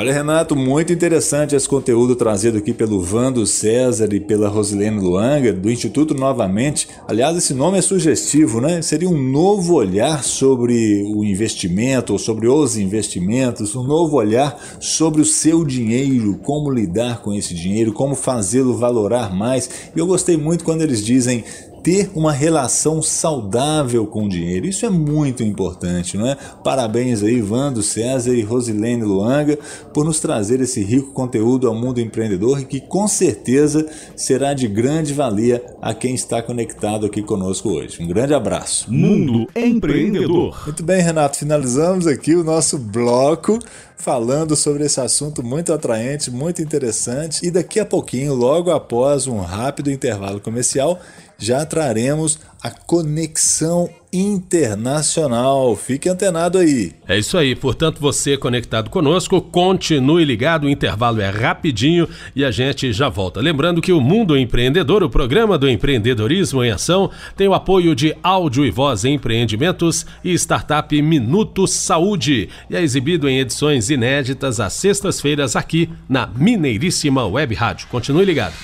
Olha, 0.00 0.14
Renato, 0.14 0.56
muito 0.56 0.94
interessante 0.94 1.54
esse 1.54 1.68
conteúdo 1.68 2.16
trazido 2.16 2.56
aqui 2.56 2.72
pelo 2.72 3.02
Vando 3.02 3.46
César 3.46 4.08
e 4.14 4.18
pela 4.18 4.48
Rosilene 4.48 4.98
Luanga, 4.98 5.52
do 5.52 5.70
Instituto 5.70 6.14
Novamente. 6.14 6.88
Aliás, 7.06 7.36
esse 7.36 7.52
nome 7.52 7.76
é 7.76 7.82
sugestivo, 7.82 8.62
né? 8.62 8.80
Seria 8.80 9.10
um 9.10 9.22
novo 9.22 9.74
olhar 9.74 10.24
sobre 10.24 11.02
o 11.14 11.22
investimento, 11.22 12.14
ou 12.14 12.18
sobre 12.18 12.48
os 12.48 12.78
investimentos, 12.78 13.76
um 13.76 13.82
novo 13.82 14.16
olhar 14.16 14.58
sobre 14.80 15.20
o 15.20 15.24
seu 15.26 15.66
dinheiro, 15.66 16.40
como 16.42 16.70
lidar 16.70 17.20
com 17.20 17.34
esse 17.34 17.52
dinheiro, 17.52 17.92
como 17.92 18.14
fazê-lo 18.14 18.74
valorar 18.74 19.36
mais. 19.36 19.68
E 19.94 19.98
eu 19.98 20.06
gostei 20.06 20.38
muito 20.38 20.64
quando 20.64 20.80
eles 20.80 21.04
dizem 21.04 21.44
ter 21.82 22.10
uma 22.14 22.32
relação 22.32 23.02
saudável 23.02 24.06
com 24.06 24.24
o 24.24 24.28
dinheiro. 24.28 24.66
Isso 24.66 24.84
é 24.86 24.90
muito 24.90 25.42
importante, 25.42 26.16
não 26.16 26.26
é? 26.26 26.36
Parabéns 26.62 27.22
aí, 27.22 27.40
Vando 27.40 27.82
César 27.82 28.34
e 28.34 28.42
Rosilene 28.42 29.02
Luanga, 29.02 29.58
por 29.92 30.04
nos 30.04 30.20
trazer 30.20 30.60
esse 30.60 30.82
rico 30.82 31.12
conteúdo 31.12 31.68
ao 31.68 31.74
mundo 31.74 32.00
empreendedor 32.00 32.60
e 32.60 32.64
que 32.64 32.80
com 32.80 33.08
certeza 33.08 33.86
será 34.16 34.54
de 34.54 34.66
grande 34.68 35.14
valia 35.14 35.64
a 35.80 35.94
quem 35.94 36.14
está 36.14 36.42
conectado 36.42 37.06
aqui 37.06 37.22
conosco 37.22 37.70
hoje. 37.70 38.02
Um 38.02 38.08
grande 38.08 38.34
abraço. 38.34 38.92
Mundo 38.92 39.46
Empreendedor. 39.54 40.62
Muito 40.64 40.82
bem, 40.82 41.02
Renato, 41.02 41.38
finalizamos 41.38 42.06
aqui 42.06 42.34
o 42.34 42.44
nosso 42.44 42.78
bloco 42.78 43.58
falando 44.00 44.56
sobre 44.56 44.84
esse 44.84 45.00
assunto 45.00 45.42
muito 45.42 45.72
atraente, 45.72 46.30
muito 46.30 46.62
interessante. 46.62 47.46
E 47.46 47.50
daqui 47.50 47.78
a 47.78 47.84
pouquinho, 47.84 48.34
logo 48.34 48.70
após 48.70 49.26
um 49.26 49.40
rápido 49.40 49.90
intervalo 49.90 50.40
comercial, 50.40 50.98
já 51.38 51.64
traremos 51.66 52.38
a 52.62 52.70
conexão 52.70 53.90
internacional. 54.12 55.74
Fique 55.76 56.08
antenado 56.08 56.58
aí. 56.58 56.92
É 57.06 57.18
isso 57.18 57.36
aí. 57.36 57.54
Portanto, 57.54 58.00
você 58.00 58.36
conectado 58.36 58.90
conosco, 58.90 59.40
continue 59.40 60.24
ligado. 60.24 60.64
O 60.64 60.70
intervalo 60.70 61.20
é 61.20 61.30
rapidinho 61.30 62.08
e 62.34 62.44
a 62.44 62.50
gente 62.50 62.92
já 62.92 63.08
volta. 63.08 63.40
Lembrando 63.40 63.80
que 63.80 63.92
o 63.92 64.00
Mundo 64.00 64.36
Empreendedor, 64.36 65.02
o 65.02 65.10
programa 65.10 65.56
do 65.56 65.68
empreendedorismo 65.68 66.64
em 66.64 66.70
ação, 66.70 67.10
tem 67.36 67.48
o 67.48 67.54
apoio 67.54 67.94
de 67.94 68.14
Áudio 68.22 68.64
e 68.64 68.70
Voz 68.70 69.04
Empreendimentos 69.04 70.06
e 70.24 70.32
Startup 70.34 71.00
Minuto 71.02 71.66
Saúde 71.66 72.48
e 72.68 72.76
é 72.76 72.82
exibido 72.82 73.28
em 73.28 73.38
edições 73.38 73.90
inéditas 73.90 74.60
às 74.60 74.72
sextas-feiras 74.72 75.56
aqui 75.56 75.88
na 76.08 76.26
Mineiríssima 76.26 77.26
Web 77.26 77.54
Rádio. 77.54 77.88
Continue 77.88 78.24
ligado. 78.24 78.54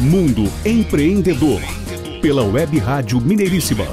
Mundo 0.00 0.44
Empreendedor 0.64 1.60
pela 2.20 2.42
Web 2.42 2.78
Rádio 2.78 3.20
Mineiríssima 3.20 3.86